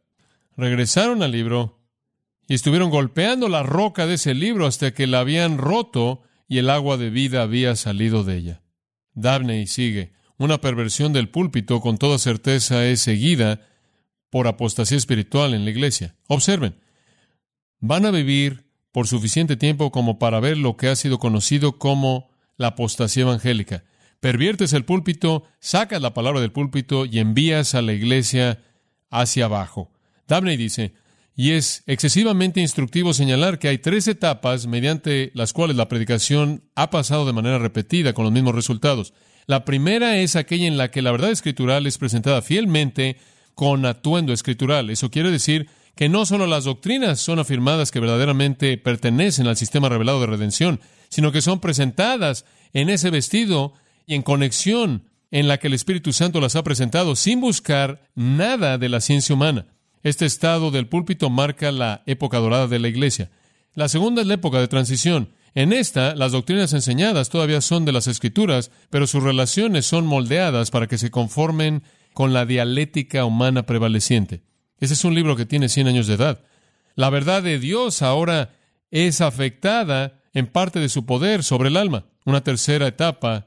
Regresaron 0.57 1.23
al 1.23 1.33
libro 1.33 1.81
y 2.49 2.55
estuvieron 2.55 2.91
golpeando 2.91 3.49
la 3.49 3.63
roca 3.63 4.07
de 4.07 4.15
ese 4.15 4.35
libro 4.35 4.67
hasta 4.67 4.93
que 4.93 5.07
la 5.07 5.21
habían 5.21 5.59
roto 5.59 6.23
y 6.49 6.59
el 6.59 6.71
agua 6.71 6.97
de 6.97 7.11
vida 7.11 7.43
había 7.43 7.77
salido 7.77 8.25
de 8.25 8.37
ella. 8.37 8.63
Dabney 9.15 9.67
sigue. 9.67 10.13
Una 10.39 10.61
perversión 10.61 11.13
del 11.13 11.31
púlpito 11.31 11.81
con 11.81 11.97
toda 11.97 12.19
certeza 12.19 12.85
es 12.87 13.01
seguida 13.01 13.67
por 14.31 14.47
apostasía 14.47 14.99
espiritual 14.99 15.55
en 15.55 15.65
la 15.65 15.71
iglesia. 15.71 16.15
Observen, 16.29 16.77
van 17.81 18.05
a 18.05 18.11
vivir 18.11 18.67
por 18.93 19.07
suficiente 19.07 19.57
tiempo 19.57 19.91
como 19.91 20.19
para 20.19 20.41
ver 20.41 20.59
lo 20.59 20.77
que 20.77 20.89
ha 20.89 20.97
sido 20.97 21.19
conocido 21.19 21.79
como 21.79 22.31
la 22.57 22.69
apostasía 22.69 23.23
evangélica. 23.23 23.85
Perviertes 24.21 24.73
el 24.73 24.85
púlpito, 24.85 25.45
sacas 25.61 26.01
la 26.01 26.15
palabra 26.15 26.41
del 26.41 26.53
púlpito 26.53 27.07
y 27.07 27.19
envías 27.19 27.75
a 27.75 27.83
la 27.83 27.93
iglesia 27.93 28.63
hacia 29.11 29.47
abajo. 29.47 29.91
Dabney 30.27 30.57
dice, 30.57 30.95
y 31.37 31.53
es 31.53 31.83
excesivamente 31.87 32.61
instructivo 32.61 33.13
señalar 33.13 33.59
que 33.59 33.69
hay 33.69 33.77
tres 33.77 34.09
etapas 34.09 34.67
mediante 34.67 35.31
las 35.35 35.53
cuales 35.53 35.77
la 35.77 35.87
predicación 35.87 36.65
ha 36.75 36.89
pasado 36.89 37.27
de 37.27 37.35
manera 37.35 37.59
repetida 37.59 38.15
con 38.15 38.25
los 38.25 38.33
mismos 38.33 38.55
resultados. 38.55 39.13
La 39.47 39.67
primera 39.67 40.17
es 40.17 40.35
aquella 40.35 40.67
en 40.67 40.79
la 40.79 40.91
que 40.91 41.03
la 41.03 41.13
verdad 41.13 41.31
escritural 41.31 41.87
es 41.87 41.99
presentada 41.99 42.41
fielmente 42.41 43.19
con 43.55 43.85
atuendo 43.85 44.33
escritural. 44.33 44.89
Eso 44.89 45.11
quiere 45.11 45.31
decir 45.31 45.69
que 45.95 46.09
no 46.09 46.25
solo 46.25 46.47
las 46.47 46.65
doctrinas 46.65 47.21
son 47.21 47.39
afirmadas 47.39 47.91
que 47.91 48.01
verdaderamente 48.01 48.79
pertenecen 48.79 49.47
al 49.47 49.59
sistema 49.59 49.91
revelado 49.91 50.21
de 50.21 50.27
redención, 50.27 50.81
sino 51.11 51.33
que 51.33 51.43
son 51.43 51.61
presentadas 51.61 52.47
en 52.73 52.89
ese 52.89 53.11
vestido 53.11 53.75
y 54.07 54.15
en 54.15 54.23
conexión 54.23 55.05
en 55.31 55.49
la 55.49 55.59
que 55.59 55.67
el 55.67 55.75
Espíritu 55.75 56.15
Santo 56.15 56.41
las 56.41 56.57
ha 56.57 56.65
presentado 56.65 57.15
sin 57.15 57.41
buscar 57.41 58.09
nada 58.15 58.79
de 58.79 58.89
la 58.89 59.01
ciencia 59.01 59.35
humana. 59.35 59.67
Este 60.03 60.27
estado 60.27 60.71
del 60.71 60.87
púlpito 60.87 61.31
marca 61.31 61.73
la 61.73 62.03
época 62.07 62.39
dorada 62.39 62.69
de 62.69 62.79
la 62.79 62.89
Iglesia. 62.89 63.31
La 63.75 63.89
segunda 63.89 64.23
es 64.23 64.27
la 64.27 64.35
época 64.35 64.61
de 64.61 64.69
transición. 64.69 65.31
En 65.55 65.73
esta, 65.73 66.15
las 66.15 66.33
doctrinas 66.33 66.73
enseñadas 66.73 67.29
todavía 67.29 67.61
son 67.61 67.85
de 67.85 67.93
las 67.93 68.07
Escrituras, 68.07 68.71
pero 68.91 69.07
sus 69.07 69.23
relaciones 69.23 69.87
son 69.87 70.07
moldeadas 70.07 70.71
para 70.71 70.87
que 70.87 70.99
se 70.99 71.11
conformen 71.11 71.83
con 72.13 72.33
la 72.33 72.47
dialéctica 72.47 73.25
humana 73.25 73.67
prevaleciente. 73.67 74.43
Ese 74.81 74.95
es 74.95 75.05
un 75.05 75.15
libro 75.15 75.37
que 75.37 75.47
tiene 75.47 75.69
100 75.69 75.89
años 75.89 76.07
de 76.07 76.15
edad. 76.15 76.41
La 76.95 77.11
verdad 77.11 77.43
de 77.43 77.59
Dios 77.59 78.03
ahora 78.03 78.55
es 78.91 79.21
afectada 79.21 80.21
en 80.33 80.47
parte 80.47 80.81
de 80.81 80.89
su 80.89 81.07
poder 81.07 81.43
sobre 81.43 81.69
el 81.69 81.77
alma. 81.77 82.07
Una 82.25 82.43
tercera 82.43 82.87
etapa 82.87 83.47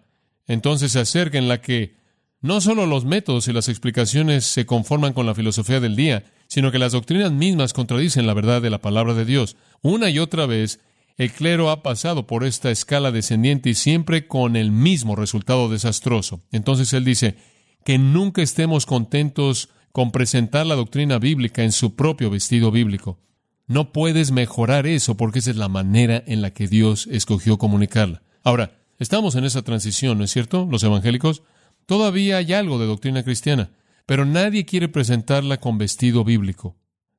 entonces 0.50 0.92
se 0.94 1.00
acerca 1.00 1.38
en 1.38 1.48
la 1.48 1.62
que 1.62 1.96
no 2.42 2.60
solo 2.60 2.88
los 2.88 3.06
métodos 3.06 3.48
y 3.48 3.54
las 3.54 3.70
explicaciones 3.70 4.46
se 4.46 4.66
conforman 4.66 5.14
con 5.14 5.28
la 5.28 5.36
filosofía 5.36 5.80
del 5.80 5.96
día, 5.96 6.24
sino 6.50 6.72
que 6.72 6.80
las 6.80 6.92
doctrinas 6.92 7.32
mismas 7.32 7.74
contradicen 7.74 8.28
la 8.28 8.34
verdad 8.34 8.62
de 8.62 8.72
la 8.72 8.82
palabra 8.82 9.14
de 9.14 9.24
Dios. 9.24 9.56
Una 9.82 10.10
y 10.10 10.18
otra 10.18 10.48
vez, 10.48 10.80
el 11.16 11.32
clero 11.32 11.70
ha 11.70 11.84
pasado 11.84 12.26
por 12.26 12.44
esta 12.44 12.72
escala 12.72 13.12
descendiente 13.12 13.70
y 13.70 13.76
siempre 13.76 14.28
con 14.28 14.56
el 14.56 14.72
mismo 14.72 15.16
resultado 15.16 15.70
desastroso. 15.70 16.42
Entonces 16.52 16.92
él 16.94 17.06
dice 17.06 17.38
que 17.86 18.00
nunca 18.00 18.42
estemos 18.42 18.88
contentos 18.88 19.70
con 19.92 20.12
presentar 20.12 20.66
la 20.66 20.76
doctrina 20.76 21.20
bíblica 21.20 21.64
en 21.64 21.72
su 21.72 21.96
propio 21.96 22.32
vestido 22.32 22.72
bíblico. 22.72 23.20
No 23.68 23.94
puedes 23.94 24.32
mejorar 24.32 24.88
eso 24.88 25.16
porque 25.18 25.40
esa 25.40 25.52
es 25.52 25.56
la 25.56 25.68
manera 25.68 26.24
en 26.26 26.42
la 26.42 26.52
que 26.52 26.68
Dios 26.68 27.08
escogió 27.12 27.60
comunicarla. 27.60 28.24
Ahora, 28.44 28.80
estamos 28.98 29.36
en 29.36 29.46
esa 29.46 29.62
transición, 29.62 30.18
¿no 30.18 30.24
es 30.24 30.32
cierto? 30.32 30.68
Los 30.70 30.84
evangélicos. 30.84 31.44
Todavía 31.86 32.38
hay 32.38 32.54
algo 32.54 32.80
de 32.80 32.88
doctrina 32.88 33.22
cristiana 33.22 33.70
pero 34.10 34.26
nadie 34.26 34.66
quiere 34.66 34.88
presentarla 34.88 35.60
con 35.60 35.78
vestido 35.78 36.24
bíblico. 36.24 36.76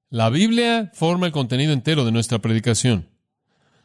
La 0.09 0.29
Biblia 0.29 0.91
forma 0.93 1.27
el 1.27 1.33
contenido 1.33 1.73
entero 1.73 2.05
de 2.05 2.11
nuestra 2.11 2.41
predicación. 2.41 3.09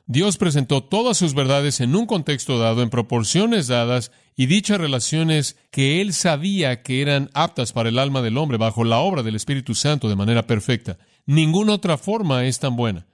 Dios 0.07 0.37
presentó 0.37 0.83
todas 0.83 1.15
sus 1.15 1.35
verdades 1.35 1.81
en 1.81 1.95
un 1.95 2.07
contexto 2.07 2.57
dado, 2.57 2.81
en 2.81 2.89
proporciones 2.89 3.67
dadas, 3.67 4.11
y 4.35 4.47
dichas 4.47 4.79
relaciones 4.79 5.55
que 5.69 6.01
Él 6.01 6.13
sabía 6.13 6.81
que 6.81 7.03
eran 7.03 7.29
aptas 7.35 7.73
para 7.73 7.89
el 7.89 7.99
alma 7.99 8.23
del 8.23 8.39
hombre 8.39 8.57
bajo 8.57 8.83
la 8.83 8.97
obra 8.97 9.21
del 9.21 9.35
Espíritu 9.35 9.75
Santo 9.75 10.09
de 10.09 10.15
manera 10.15 10.47
perfecta. 10.47 10.97
Ninguna 11.27 11.73
otra 11.73 11.99
forma 11.99 12.45
es 12.45 12.57
tan 12.57 12.75
buena. 12.75 13.05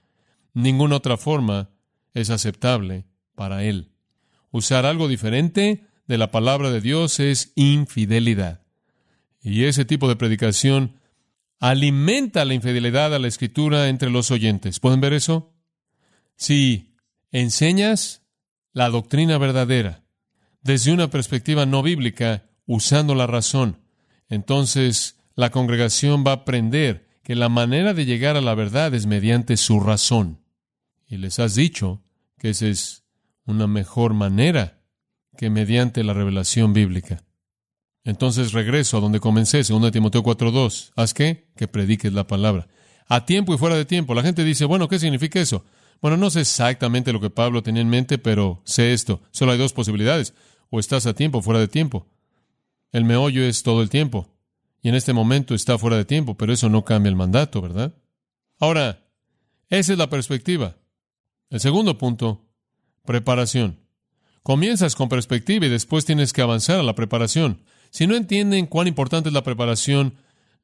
Ninguna 0.54 0.96
otra 0.96 1.18
forma 1.18 1.68
es 2.14 2.30
aceptable 2.30 3.04
para 3.34 3.62
Él. 3.62 3.92
Usar 4.52 4.86
algo 4.86 5.06
diferente 5.06 5.84
de 6.06 6.16
la 6.16 6.30
palabra 6.30 6.70
de 6.70 6.80
Dios 6.80 7.20
es 7.20 7.52
infidelidad. 7.56 8.61
Y 9.42 9.64
ese 9.64 9.84
tipo 9.84 10.08
de 10.08 10.16
predicación 10.16 11.00
alimenta 11.58 12.44
la 12.44 12.54
infidelidad 12.54 13.14
a 13.14 13.18
la 13.18 13.28
escritura 13.28 13.88
entre 13.88 14.10
los 14.10 14.30
oyentes. 14.30 14.80
¿Pueden 14.80 15.00
ver 15.00 15.12
eso? 15.12 15.52
Si 16.36 16.94
enseñas 17.30 18.22
la 18.72 18.88
doctrina 18.88 19.38
verdadera 19.38 20.04
desde 20.62 20.92
una 20.92 21.10
perspectiva 21.10 21.66
no 21.66 21.82
bíblica, 21.82 22.44
usando 22.66 23.14
la 23.14 23.26
razón, 23.26 23.78
entonces 24.28 25.18
la 25.34 25.50
congregación 25.50 26.24
va 26.26 26.30
a 26.30 26.34
aprender 26.36 27.08
que 27.22 27.34
la 27.34 27.48
manera 27.48 27.94
de 27.94 28.04
llegar 28.04 28.36
a 28.36 28.40
la 28.40 28.54
verdad 28.54 28.94
es 28.94 29.06
mediante 29.06 29.56
su 29.56 29.80
razón. 29.80 30.40
Y 31.06 31.16
les 31.16 31.38
has 31.38 31.54
dicho 31.54 32.02
que 32.38 32.50
esa 32.50 32.66
es 32.66 33.04
una 33.44 33.66
mejor 33.66 34.14
manera 34.14 34.80
que 35.36 35.50
mediante 35.50 36.04
la 36.04 36.14
revelación 36.14 36.72
bíblica. 36.72 37.24
Entonces 38.04 38.52
regreso 38.52 38.96
a 38.96 39.00
donde 39.00 39.20
comencé, 39.20 39.62
2 39.62 39.92
Timoteo 39.92 40.22
4.2. 40.22 40.92
¿Haz 40.96 41.14
qué? 41.14 41.48
Que 41.56 41.68
prediques 41.68 42.12
la 42.12 42.26
palabra. 42.26 42.68
A 43.08 43.24
tiempo 43.24 43.54
y 43.54 43.58
fuera 43.58 43.76
de 43.76 43.84
tiempo. 43.84 44.14
La 44.14 44.22
gente 44.22 44.44
dice, 44.44 44.64
bueno, 44.64 44.88
¿qué 44.88 44.98
significa 44.98 45.40
eso? 45.40 45.64
Bueno, 46.00 46.16
no 46.16 46.30
sé 46.30 46.40
exactamente 46.40 47.12
lo 47.12 47.20
que 47.20 47.30
Pablo 47.30 47.62
tenía 47.62 47.82
en 47.82 47.88
mente, 47.88 48.18
pero 48.18 48.60
sé 48.64 48.92
esto. 48.92 49.22
Solo 49.30 49.52
hay 49.52 49.58
dos 49.58 49.72
posibilidades. 49.72 50.34
O 50.70 50.80
estás 50.80 51.06
a 51.06 51.14
tiempo 51.14 51.38
o 51.38 51.42
fuera 51.42 51.60
de 51.60 51.68
tiempo. 51.68 52.08
El 52.90 53.04
meollo 53.04 53.44
es 53.44 53.62
todo 53.62 53.82
el 53.82 53.88
tiempo. 53.88 54.28
Y 54.82 54.88
en 54.88 54.96
este 54.96 55.12
momento 55.12 55.54
está 55.54 55.78
fuera 55.78 55.96
de 55.96 56.04
tiempo, 56.04 56.36
pero 56.36 56.52
eso 56.52 56.68
no 56.68 56.84
cambia 56.84 57.08
el 57.08 57.16
mandato, 57.16 57.62
¿verdad? 57.62 57.94
Ahora, 58.58 59.06
esa 59.68 59.92
es 59.92 59.98
la 59.98 60.10
perspectiva. 60.10 60.76
El 61.50 61.60
segundo 61.60 61.98
punto, 61.98 62.48
preparación. 63.04 63.78
Comienzas 64.42 64.96
con 64.96 65.08
perspectiva 65.08 65.66
y 65.66 65.68
después 65.68 66.04
tienes 66.04 66.32
que 66.32 66.42
avanzar 66.42 66.80
a 66.80 66.82
la 66.82 66.96
preparación. 66.96 67.62
Si 67.92 68.06
no 68.06 68.16
entienden 68.16 68.64
cuán 68.64 68.88
importante 68.88 69.28
es 69.28 69.34
la 69.34 69.44
preparación, 69.44 70.14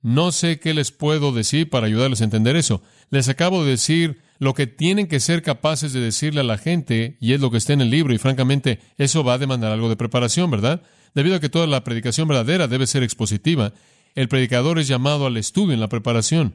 no 0.01 0.33
sé 0.33 0.59
qué 0.59 0.73
les 0.73 0.93
puedo 0.93 1.31
decir 1.31 1.69
para 1.69 1.87
ayudarles 1.87 2.23
a 2.23 2.25
entender 2.25 2.57
eso. 2.57 2.81
Les 3.11 3.29
acabo 3.29 3.65
de 3.65 3.73
decir 3.73 4.23
lo 4.39 4.55
que 4.55 4.67
tienen 4.67 5.09
que 5.09 5.21
ser 5.21 5.43
capaces 5.43 5.93
de 5.93 6.01
decirle 6.01 6.41
a 6.41 6.45
la 6.45 6.57
gente, 6.57 7.19
y 7.21 7.35
es 7.35 7.41
lo 7.43 7.51
que 7.51 7.59
está 7.59 7.75
en 7.75 7.83
el 7.83 7.91
libro, 7.91 8.15
y 8.15 8.19
francamente 8.19 8.81
eso 8.97 9.25
va 9.25 9.35
a 9.35 9.39
demandar 9.39 9.73
algo 9.73 9.91
de 9.91 9.97
preparación, 9.97 10.51
¿verdad? 10.51 10.81
Debido 11.15 11.37
a 11.37 11.41
que 11.41 11.51
toda 11.51 11.67
la 11.67 11.85
predicación 11.85 12.29
verdadera 12.29 12.67
debe 12.67 12.87
ser 12.87 13.03
expositiva, 13.03 13.75
el 14.15 14.29
predicador 14.29 14.79
es 14.79 14.89
llamado 14.89 15.27
al 15.27 15.37
estudio 15.37 15.75
en 15.75 15.81
la 15.81 15.91
preparación. 15.91 16.55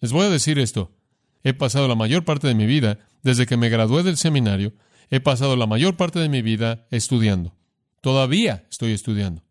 Les 0.00 0.12
voy 0.12 0.24
a 0.24 0.30
decir 0.30 0.58
esto. 0.58 0.96
He 1.44 1.52
pasado 1.52 1.88
la 1.88 1.94
mayor 1.94 2.24
parte 2.24 2.48
de 2.48 2.54
mi 2.54 2.64
vida, 2.64 3.00
desde 3.22 3.44
que 3.44 3.58
me 3.58 3.68
gradué 3.68 4.02
del 4.02 4.16
seminario, 4.16 4.72
he 5.10 5.20
pasado 5.20 5.56
la 5.56 5.66
mayor 5.66 5.98
parte 5.98 6.20
de 6.20 6.30
mi 6.30 6.40
vida 6.40 6.86
estudiando. 6.90 7.54
Todavía 8.00 8.64
estoy 8.70 8.92
estudiando 8.92 9.45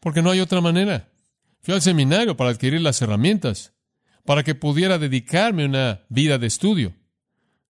porque 0.00 0.22
no 0.22 0.30
hay 0.30 0.40
otra 0.40 0.60
manera. 0.60 1.08
Fui 1.60 1.74
al 1.74 1.82
seminario 1.82 2.36
para 2.36 2.50
adquirir 2.50 2.80
las 2.80 3.00
herramientas, 3.02 3.74
para 4.24 4.42
que 4.42 4.54
pudiera 4.54 4.98
dedicarme 4.98 5.64
a 5.64 5.66
una 5.66 6.00
vida 6.08 6.38
de 6.38 6.46
estudio. 6.46 6.94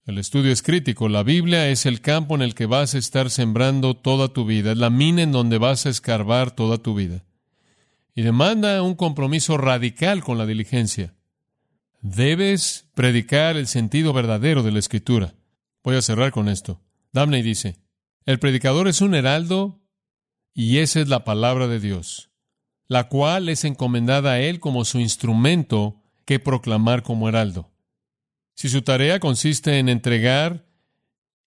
El 0.08 0.18
estudio 0.18 0.52
es 0.52 0.62
crítico. 0.62 1.08
La 1.08 1.22
Biblia 1.22 1.68
es 1.68 1.84
el 1.84 2.00
campo 2.00 2.34
en 2.34 2.42
el 2.42 2.54
que 2.54 2.64
vas 2.66 2.94
a 2.94 2.98
estar 2.98 3.28
sembrando 3.28 3.94
toda 3.94 4.28
tu 4.28 4.46
vida, 4.46 4.72
es 4.72 4.78
la 4.78 4.88
mina 4.88 5.22
en 5.22 5.32
donde 5.32 5.58
vas 5.58 5.84
a 5.84 5.90
escarbar 5.90 6.50
toda 6.50 6.78
tu 6.78 6.94
vida. 6.94 7.24
Y 8.14 8.22
demanda 8.22 8.82
un 8.82 8.94
compromiso 8.94 9.58
radical 9.58 10.24
con 10.24 10.38
la 10.38 10.46
diligencia. 10.46 11.14
Debes 12.00 12.88
predicar 12.94 13.56
el 13.56 13.66
sentido 13.66 14.12
verdadero 14.12 14.62
de 14.62 14.72
la 14.72 14.78
Escritura. 14.78 15.34
Voy 15.84 15.96
a 15.96 16.02
cerrar 16.02 16.32
con 16.32 16.48
esto. 16.48 16.80
Damney 17.12 17.42
dice, 17.42 17.76
el 18.24 18.38
predicador 18.38 18.88
es 18.88 19.00
un 19.00 19.14
heraldo 19.14 19.77
y 20.54 20.78
esa 20.78 21.00
es 21.00 21.08
la 21.08 21.24
palabra 21.24 21.68
de 21.68 21.80
Dios, 21.80 22.30
la 22.88 23.08
cual 23.08 23.48
es 23.48 23.64
encomendada 23.64 24.32
a 24.32 24.40
Él 24.40 24.60
como 24.60 24.84
su 24.84 24.98
instrumento 25.00 26.02
que 26.24 26.38
proclamar 26.38 27.02
como 27.02 27.28
heraldo. 27.28 27.70
Si 28.54 28.68
su 28.68 28.82
tarea 28.82 29.20
consiste 29.20 29.78
en 29.78 29.88
entregar 29.88 30.66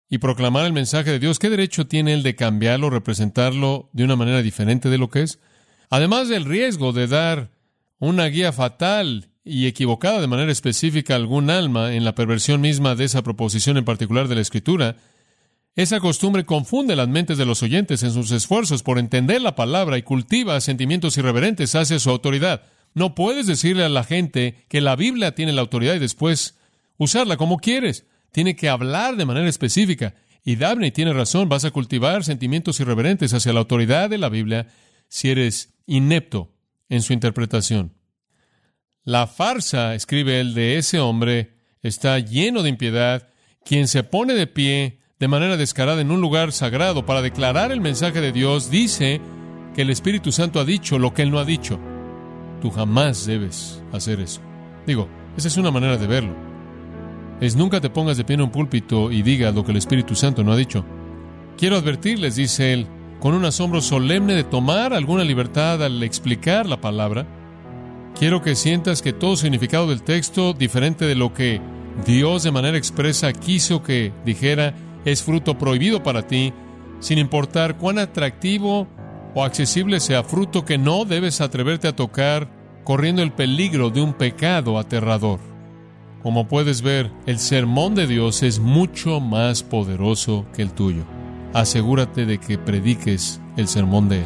y 0.10 0.18
proclamar 0.18 0.66
el 0.66 0.74
mensaje 0.74 1.12
de 1.12 1.20
Dios, 1.20 1.40
¿qué 1.40 1.50
derecho 1.50 1.88
tiene 1.88 2.14
Él 2.14 2.24
de 2.24 2.36
cambiarlo, 2.36 2.90
representarlo 2.90 3.90
de 3.94 4.04
una 4.04 4.16
manera 4.16 4.42
diferente 4.42 4.90
de 4.90 4.98
lo 4.98 5.10
que 5.10 5.24
es? 5.24 5.40
Además 5.90 6.30
del 6.30 6.46
riesgo 6.46 6.94
de 6.94 7.08
dar 7.08 7.52
una 8.00 8.26
guía 8.28 8.54
fatal 8.54 9.30
y 9.44 9.68
equivocada 9.68 10.22
de 10.22 10.28
manera 10.28 10.52
específica 10.52 11.14
a 11.14 11.18
algún 11.18 11.50
alma 11.50 11.94
en 11.94 12.06
la 12.06 12.16
perversión 12.16 12.62
misma 12.62 12.96
de 12.96 13.06
esa 13.06 13.24
proposición 13.24 13.78
en 13.78 13.86
particular 13.86 14.28
de 14.28 14.36
la 14.36 14.42
Escritura, 14.42 14.96
esa 15.76 16.00
costumbre 16.02 16.46
confunde 16.46 16.96
las 16.96 17.08
mentes 17.08 17.38
de 17.38 17.46
los 17.46 17.64
oyentes 17.64 18.04
en 18.04 18.12
sus 18.12 18.32
esfuerzos 18.32 18.84
por 18.84 19.00
entender 19.00 19.42
la 19.42 19.56
palabra 19.56 19.98
y 19.98 20.04
cultiva 20.04 20.60
sentimientos 20.60 21.18
irreverentes 21.18 21.76
hacia 21.76 22.00
su 22.00 22.10
autoridad. 22.10 22.64
No 22.94 23.16
puedes 23.16 23.48
decirle 23.48 23.86
a 23.86 23.90
la 23.90 24.04
gente 24.04 24.66
que 24.68 24.82
la 24.82 24.98
Biblia 24.98 25.34
tiene 25.34 25.54
la 25.54 25.62
autoridad 25.62 25.96
y 25.96 26.00
después 26.00 26.58
usarla 26.98 27.38
como 27.38 27.58
quieres. 27.58 28.06
Tiene 28.32 28.56
que 28.56 28.68
hablar 28.68 29.16
de 29.16 29.26
manera 29.26 29.48
específica. 29.48 30.14
Y 30.44 30.58
Dabney 30.58 30.92
tiene 30.92 31.14
razón, 31.14 31.48
vas 31.48 31.64
a 31.64 31.72
cultivar 31.72 32.24
sentimientos 32.24 32.80
irreverentes 32.80 33.34
hacia 33.34 33.54
la 33.54 33.60
autoridad 33.60 34.10
de 34.10 34.18
la 34.18 34.28
Biblia 34.28 34.68
si 35.08 35.30
eres 35.30 35.74
inepto 35.86 36.54
en 36.90 37.02
su 37.02 37.14
interpretación. 37.14 37.94
La 39.04 39.28
farsa, 39.28 39.96
escribe 39.96 40.40
él, 40.40 40.54
de 40.54 40.78
ese 40.78 41.00
hombre 41.00 41.54
está 41.82 42.20
lleno 42.20 42.62
de 42.62 42.70
impiedad, 42.70 43.30
quien 43.64 43.88
se 43.88 44.04
pone 44.04 44.34
de 44.34 44.48
pie 44.48 45.01
de 45.22 45.28
manera 45.28 45.56
descarada 45.56 46.02
en 46.02 46.10
un 46.10 46.20
lugar 46.20 46.52
sagrado 46.52 47.06
para 47.06 47.22
declarar 47.22 47.72
el 47.72 47.80
mensaje 47.80 48.20
de 48.22 48.32
Dios, 48.32 48.72
dice 48.72 49.22
que 49.76 49.84
el 49.84 49.92
Espíritu 49.92 50.32
Santo 50.32 50.60
ha 50.60 50.66
dicho 50.66 50.98
lo 50.98 51.14
que 51.14 51.22
él 51.22 51.30
no 51.30 51.38
ha 51.38 51.46
dicho. 51.46 51.80
Tú 52.60 52.72
jamás 52.72 53.28
debes 53.28 53.84
hacer 53.94 54.20
eso. 54.20 54.42
Digo, 54.88 55.08
esa 55.38 55.48
es 55.48 55.58
una 55.58 55.70
manera 55.70 55.98
de 55.98 56.08
verlo. 56.08 56.34
Es 57.40 57.56
nunca 57.56 57.80
te 57.80 57.92
pongas 57.92 58.18
de 58.18 58.24
pie 58.24 58.34
en 58.34 58.42
un 58.42 58.52
púlpito 58.52 59.12
y 59.12 59.22
diga 59.22 59.52
lo 59.52 59.64
que 59.64 59.72
el 59.72 59.78
Espíritu 59.78 60.16
Santo 60.16 60.44
no 60.44 60.54
ha 60.54 60.58
dicho. 60.58 60.84
Quiero 61.56 61.78
advertirles, 61.78 62.36
dice 62.36 62.74
él, 62.74 62.88
con 63.20 63.36
un 63.36 63.46
asombro 63.46 63.80
solemne 63.80 64.34
de 64.34 64.44
tomar 64.44 64.92
alguna 64.92 65.24
libertad 65.24 65.84
al 65.84 66.02
explicar 66.02 66.66
la 66.66 66.82
palabra, 66.82 67.28
Quiero 68.18 68.42
que 68.42 68.56
sientas 68.56 69.02
que 69.02 69.14
todo 69.14 69.36
significado 69.36 69.88
del 69.88 70.04
texto, 70.04 70.54
diferente 70.54 71.06
de 71.06 71.16
lo 71.16 71.34
que 71.34 71.62
Dios 72.06 72.44
de 72.44 72.52
manera 72.52 72.78
expresa 72.78 73.34
quiso 73.34 73.82
que 73.82 74.12
dijera, 74.26 74.76
es 75.06 75.24
fruto 75.24 75.58
prohibido 75.58 76.04
para 76.04 76.28
ti, 76.28 76.54
sin 77.00 77.18
importar 77.18 77.78
cuán 77.78 78.00
atractivo 78.00 78.88
o 79.34 79.44
accesible 79.44 80.00
sea 80.00 80.24
fruto 80.24 80.66
que 80.66 80.78
no 80.78 81.06
debes 81.06 81.42
atreverte 81.42 81.88
a 81.88 81.96
tocar, 81.96 82.50
corriendo 82.84 83.22
el 83.22 83.32
peligro 83.32 83.90
de 83.90 84.02
un 84.02 84.14
pecado 84.14 84.78
aterrador. 84.78 85.40
Como 86.22 86.48
puedes 86.48 86.82
ver, 86.82 87.12
el 87.26 87.40
sermón 87.40 87.96
de 87.96 88.06
Dios 88.06 88.44
es 88.44 88.60
mucho 88.60 89.20
más 89.20 89.64
poderoso 89.64 90.46
que 90.54 90.62
el 90.62 90.72
tuyo. 90.72 91.04
Asegúrate 91.54 92.26
de 92.26 92.38
que 92.38 92.58
prediques 92.58 93.42
el 93.58 93.68
sermón 93.68 94.08
de 94.08 94.20
Él. 94.20 94.26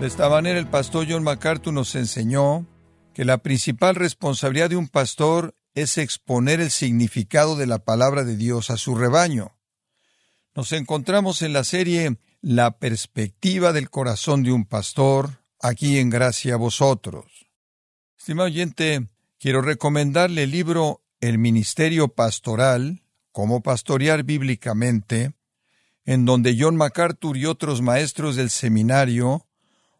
De 0.00 0.06
esta 0.08 0.28
manera 0.28 0.58
el 0.58 0.66
pastor 0.66 1.06
John 1.08 1.22
MacArthur 1.22 1.72
nos 1.72 1.94
enseñó 1.94 2.66
que 3.14 3.24
la 3.24 3.38
principal 3.38 3.94
responsabilidad 3.94 4.70
de 4.70 4.76
un 4.76 4.88
pastor 4.88 5.56
es 5.74 5.98
exponer 5.98 6.60
el 6.60 6.70
significado 6.70 7.56
de 7.56 7.66
la 7.66 7.78
palabra 7.78 8.24
de 8.24 8.36
Dios 8.36 8.70
a 8.70 8.76
su 8.76 8.94
rebaño. 8.94 9.56
Nos 10.54 10.72
encontramos 10.72 11.42
en 11.42 11.52
la 11.52 11.64
serie 11.64 12.18
La 12.42 12.78
perspectiva 12.78 13.72
del 13.72 13.88
corazón 13.88 14.42
de 14.42 14.52
un 14.52 14.66
pastor, 14.66 15.42
aquí 15.60 15.98
en 15.98 16.10
Gracia 16.10 16.54
a 16.54 16.58
vosotros. 16.58 17.46
Estimado 18.18 18.46
oyente, 18.46 19.08
quiero 19.38 19.62
recomendarle 19.62 20.42
el 20.42 20.50
libro 20.50 21.02
El 21.20 21.38
Ministerio 21.38 22.08
Pastoral, 22.08 23.02
cómo 23.32 23.62
pastorear 23.62 24.24
bíblicamente, 24.24 25.34
en 26.04 26.24
donde 26.24 26.56
John 26.58 26.76
MacArthur 26.76 27.36
y 27.36 27.46
otros 27.46 27.80
maestros 27.80 28.36
del 28.36 28.50
seminario 28.50 29.43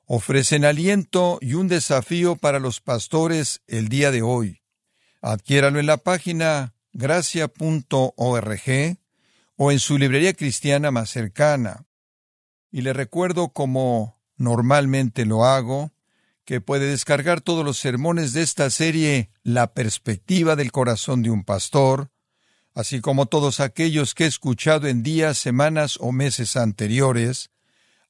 ofrecen 0.07 0.65
aliento 0.65 1.39
y 1.41 1.55
un 1.55 1.69
desafío 1.69 2.37
para 2.37 2.59
los 2.59 2.81
pastores 2.81 3.63
el 3.67 3.89
día 3.89 4.11
de 4.11 4.23
hoy. 4.23 4.61
Adquiéralo 5.21 5.81
en 5.81 5.87
la 5.87 5.97
página 5.97 6.75
gracia.org 6.93 8.63
o 9.57 9.73
en 9.73 9.79
su 9.79 9.99
librería 9.99 10.35
cristiana 10.35 10.91
más 10.91 11.11
cercana. 11.11 11.87
Y 12.71 12.83
le 12.83 12.93
recuerdo, 12.93 13.49
como 13.49 14.19
normalmente 14.37 15.25
lo 15.25 15.45
hago, 15.45 15.93
que 16.45 16.61
puede 16.61 16.89
descargar 16.89 17.41
todos 17.41 17.65
los 17.65 17.79
sermones 17.79 18.33
de 18.33 18.43
esta 18.43 18.69
serie 18.71 19.31
La 19.43 19.73
perspectiva 19.73 20.57
del 20.57 20.73
corazón 20.73 21.23
de 21.23 21.31
un 21.31 21.45
pastor, 21.45 22.11
así 22.75 23.01
como 23.01 23.27
todos 23.27 23.61
aquellos 23.61 24.15
que 24.15 24.25
he 24.25 24.27
escuchado 24.27 24.89
en 24.89 25.03
días, 25.03 25.39
semanas 25.39 25.97
o 26.01 26.13
meses 26.13 26.57
anteriores, 26.57 27.51